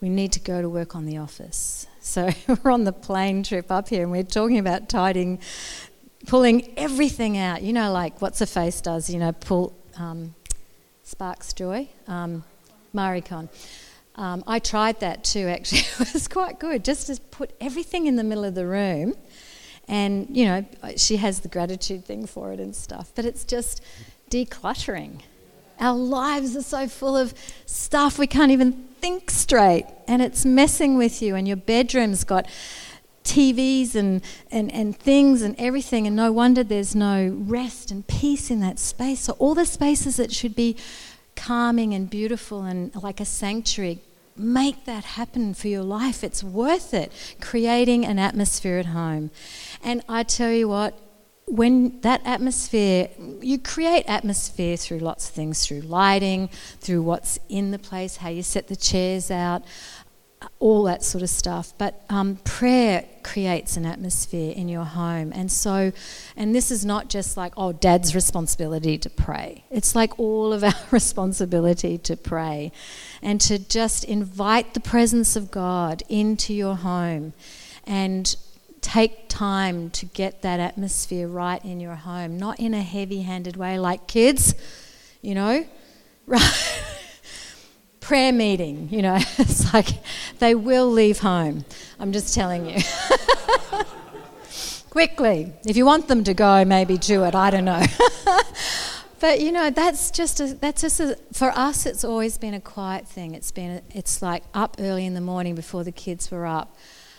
[0.00, 1.88] we need to go to work on the office.
[2.00, 2.30] So
[2.62, 5.40] we're on the plane trip up here and we're talking about tidying,
[6.28, 7.62] pulling everything out.
[7.62, 10.36] You know, like what's a face does, you know, pull um,
[11.02, 12.44] Sparks Joy, um,
[12.92, 13.50] Marie Kondo.
[14.16, 15.80] Um, I tried that too, actually.
[16.00, 19.14] it was quite good, just to put everything in the middle of the room.
[19.88, 23.12] And, you know, she has the gratitude thing for it and stuff.
[23.14, 23.82] But it's just
[24.30, 25.20] decluttering.
[25.78, 27.34] Our lives are so full of
[27.66, 32.48] stuff we can't even think straight and it's messing with you, and your bedroom's got
[33.24, 38.50] TVs and, and, and things and everything, and no wonder there's no rest and peace
[38.50, 39.20] in that space.
[39.20, 40.76] So, all the spaces that should be
[41.34, 44.00] calming and beautiful and like a sanctuary,
[44.38, 46.22] make that happen for your life.
[46.22, 49.30] It's worth it, creating an atmosphere at home.
[49.82, 50.98] And I tell you what,
[51.48, 53.08] when that atmosphere,
[53.40, 56.48] you create atmosphere through lots of things, through lighting,
[56.80, 59.62] through what's in the place, how you set the chairs out,
[60.58, 61.72] all that sort of stuff.
[61.78, 65.32] But um, prayer creates an atmosphere in your home.
[65.34, 65.92] And so,
[66.36, 69.64] and this is not just like, oh, dad's responsibility to pray.
[69.70, 72.72] It's like all of our responsibility to pray
[73.22, 77.32] and to just invite the presence of God into your home
[77.84, 78.34] and
[78.80, 83.56] take time to get that atmosphere right in your home, not in a heavy handed
[83.56, 84.54] way like kids,
[85.22, 85.66] you know,
[86.26, 86.95] right?
[88.06, 89.88] Prayer meeting, you know, it's like
[90.38, 91.64] they will leave home.
[91.98, 92.78] I'm just telling you.
[94.90, 95.52] Quickly.
[95.66, 97.34] If you want them to go, maybe do it.
[97.34, 97.82] I don't know.
[99.20, 102.60] but you know that's just a, that's just a, for us it's always been a
[102.60, 106.44] quiet thing it's been it's like up early in the morning before the kids were
[106.44, 106.76] up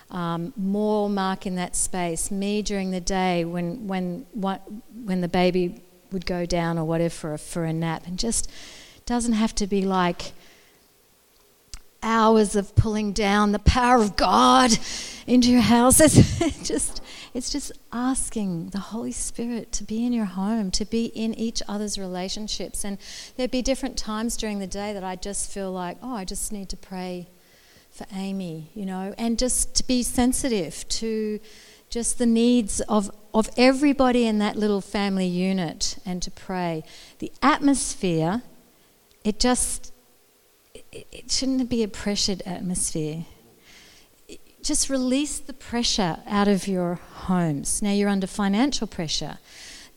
[0.10, 2.32] um, more Mark in that space.
[2.32, 4.62] Me during the day when when what,
[5.04, 5.82] when the baby
[6.12, 8.50] would go down or whatever for a, for a nap, and just
[9.06, 10.32] doesn't have to be like
[12.04, 14.78] hours of pulling down the power of God
[15.26, 16.00] into your house.
[16.48, 17.02] It's just
[17.34, 21.62] it's just asking the Holy Spirit to be in your home, to be in each
[21.68, 22.84] other's relationships.
[22.84, 22.98] And
[23.36, 26.52] there'd be different times during the day that I just feel like, oh, I just
[26.52, 27.28] need to pray
[27.92, 31.40] for Amy, you know, and just to be sensitive to
[31.90, 36.84] just the needs of, of everybody in that little family unit and to pray.
[37.20, 38.42] The atmosphere,
[39.24, 39.94] it just,
[40.92, 43.26] it, it shouldn't be a pressured atmosphere.
[44.62, 47.82] just release the pressure out of your homes.
[47.82, 49.38] Now you're under financial pressure,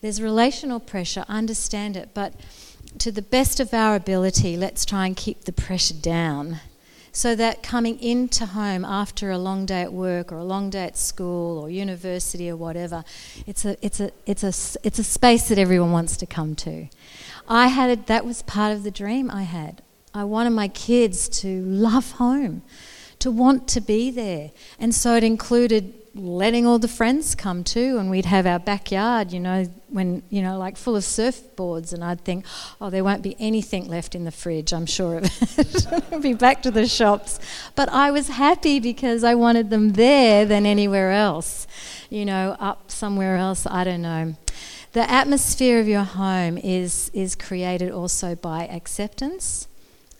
[0.01, 2.33] there's relational pressure, understand it, but
[2.97, 6.59] to the best of our ability, let's try and keep the pressure down
[7.13, 10.85] so that coming into home after a long day at work or a long day
[10.85, 13.03] at school or university or whatever,
[13.45, 16.87] it's a, it's a, it's a, it's a space that everyone wants to come to.
[17.49, 19.81] I had, that was part of the dream I had.
[20.13, 22.63] I wanted my kids to love home,
[23.19, 24.51] to want to be there.
[24.79, 29.31] And so it included letting all the friends come too, and we'd have our backyard,
[29.31, 32.45] you know, when, you know, like full of surfboards, and I'd think,
[32.81, 36.21] oh, there won't be anything left in the fridge, I'm sure of it.
[36.21, 37.39] Be back to the shops.
[37.75, 41.65] But I was happy because I wanted them there than anywhere else,
[42.09, 44.35] you know, up somewhere else, I don't know.
[44.91, 49.69] The atmosphere of your home is, is created also by acceptance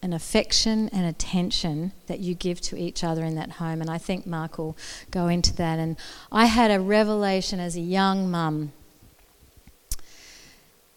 [0.01, 3.81] an affection and attention that you give to each other in that home.
[3.81, 4.75] And I think Mark will
[5.11, 5.77] go into that.
[5.77, 5.95] And
[6.31, 8.73] I had a revelation as a young mum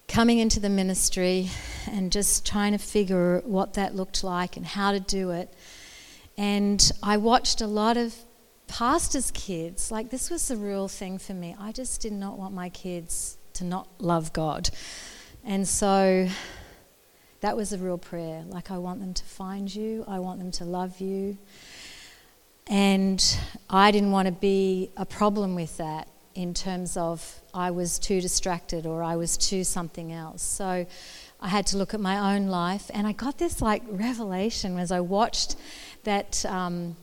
[0.09, 1.51] coming into the ministry
[1.91, 5.53] and just trying to figure what that looked like and how to do it.
[6.37, 8.15] And I watched a lot of
[8.67, 9.91] pastors' kids.
[9.91, 11.55] Like, this was the real thing for me.
[11.61, 14.71] I just did not want my kids to not love God.
[15.45, 16.29] And so
[17.45, 18.43] that was a real prayer.
[18.49, 21.37] Like, I want them to find you, I want them to love you.
[22.67, 23.23] And
[23.69, 28.23] I didn't want to be a problem with that in terms of I was too
[28.23, 30.41] distracted or I was too something else.
[30.41, 30.87] So
[31.39, 34.91] I had to look at my own life, and I got this like revelation as
[34.91, 35.57] I watched
[36.05, 36.97] that, um,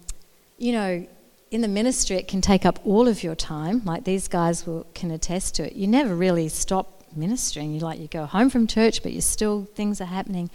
[0.58, 1.08] you know,
[1.52, 3.84] in the ministry it can take up all of your time.
[3.86, 5.74] Like these guys will, can attest to it.
[5.76, 7.74] You never really stop ministering.
[7.74, 10.50] You like you go home from church, but you still things are happening.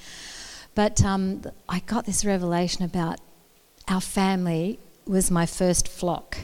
[0.74, 3.18] But um, I got this revelation about
[3.88, 6.38] our family was my first flock.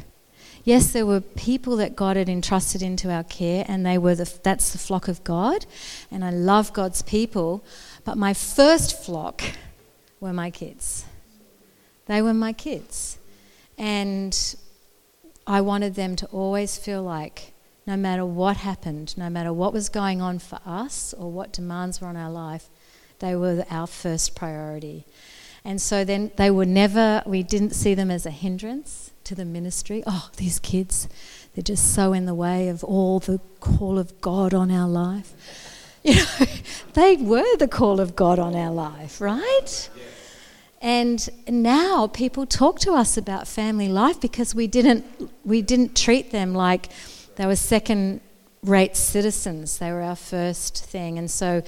[0.65, 4.33] Yes, there were people that God had entrusted into our care, and they were the,
[4.45, 5.67] that's the flock of God,
[6.11, 7.65] and I love God's people.
[8.05, 9.43] But my first flock
[10.21, 11.05] were my kids.
[12.07, 13.19] They were my kids.
[13.77, 14.57] And
[15.47, 17.52] I wanted them to always feel like
[17.87, 22.01] no matter what happened, no matter what was going on for us or what demands
[22.01, 22.69] were on our life,
[23.19, 25.05] they were our first priority.
[25.65, 29.45] And so then they were never, we didn't see them as a hindrance to the
[29.45, 30.03] ministry.
[30.07, 31.09] Oh, these kids,
[31.55, 35.33] they're just so in the way of all the call of God on our life.
[36.05, 36.47] You know,
[36.95, 39.89] they were the call of God on our life, right?
[40.81, 45.05] And now people talk to us about family life because we didn't
[45.45, 46.89] we didn't treat them like
[47.43, 48.21] they were second
[48.63, 49.79] rate citizens.
[49.79, 51.19] They were our first thing.
[51.19, 51.65] And so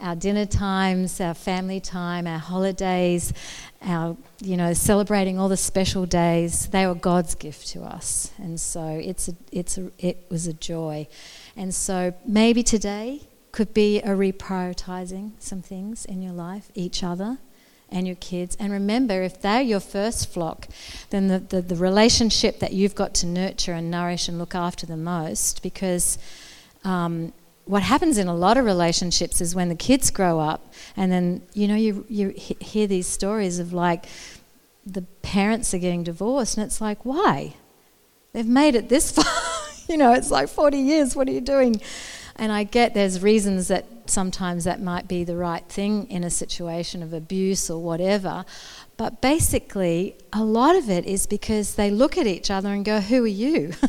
[0.00, 3.34] our dinner times, our family time, our holidays,
[3.82, 8.32] our, you know, celebrating all the special days, they were God's gift to us.
[8.38, 11.06] And so it's a, it's a, it was a joy.
[11.56, 13.20] And so maybe today
[13.52, 17.36] could be a reprioritizing some things in your life, each other
[17.90, 18.56] and your kids.
[18.60, 20.68] And remember, if they're your first flock,
[21.10, 24.86] then the, the, the relationship that you've got to nurture and nourish and look after
[24.86, 26.18] the most, because
[26.84, 27.32] um,
[27.64, 31.42] what happens in a lot of relationships is when the kids grow up, and then
[31.52, 34.06] you know you you hear these stories of like
[34.86, 37.54] the parents are getting divorced, and it's like why?
[38.32, 39.24] They've made it this far.
[39.88, 41.16] you know, it's like 40 years.
[41.16, 41.80] What are you doing?
[42.38, 46.30] And I get there's reasons that sometimes that might be the right thing in a
[46.30, 48.44] situation of abuse or whatever.
[48.96, 53.00] But basically, a lot of it is because they look at each other and go,
[53.00, 53.72] Who are you?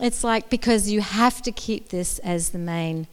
[0.00, 3.06] it's like because you have to keep this as the main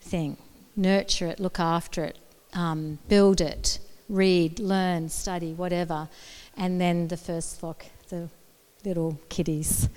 [0.00, 0.36] thing
[0.76, 2.18] nurture it, look after it,
[2.54, 3.78] um, build it,
[4.08, 6.08] read, learn, study, whatever.
[6.56, 8.28] And then the first flock, the
[8.84, 9.88] little kiddies,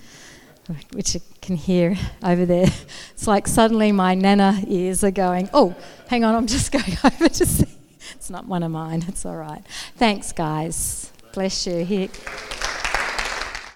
[0.93, 2.67] which you can hear over there.
[3.11, 5.75] It's like suddenly my nana ears are going, Oh,
[6.07, 7.67] hang on, I'm just going over to see.
[8.15, 9.05] It's not one of mine.
[9.07, 9.63] It's all right.
[9.95, 11.11] Thanks, guys.
[11.33, 11.83] Bless you.
[11.83, 12.09] Here.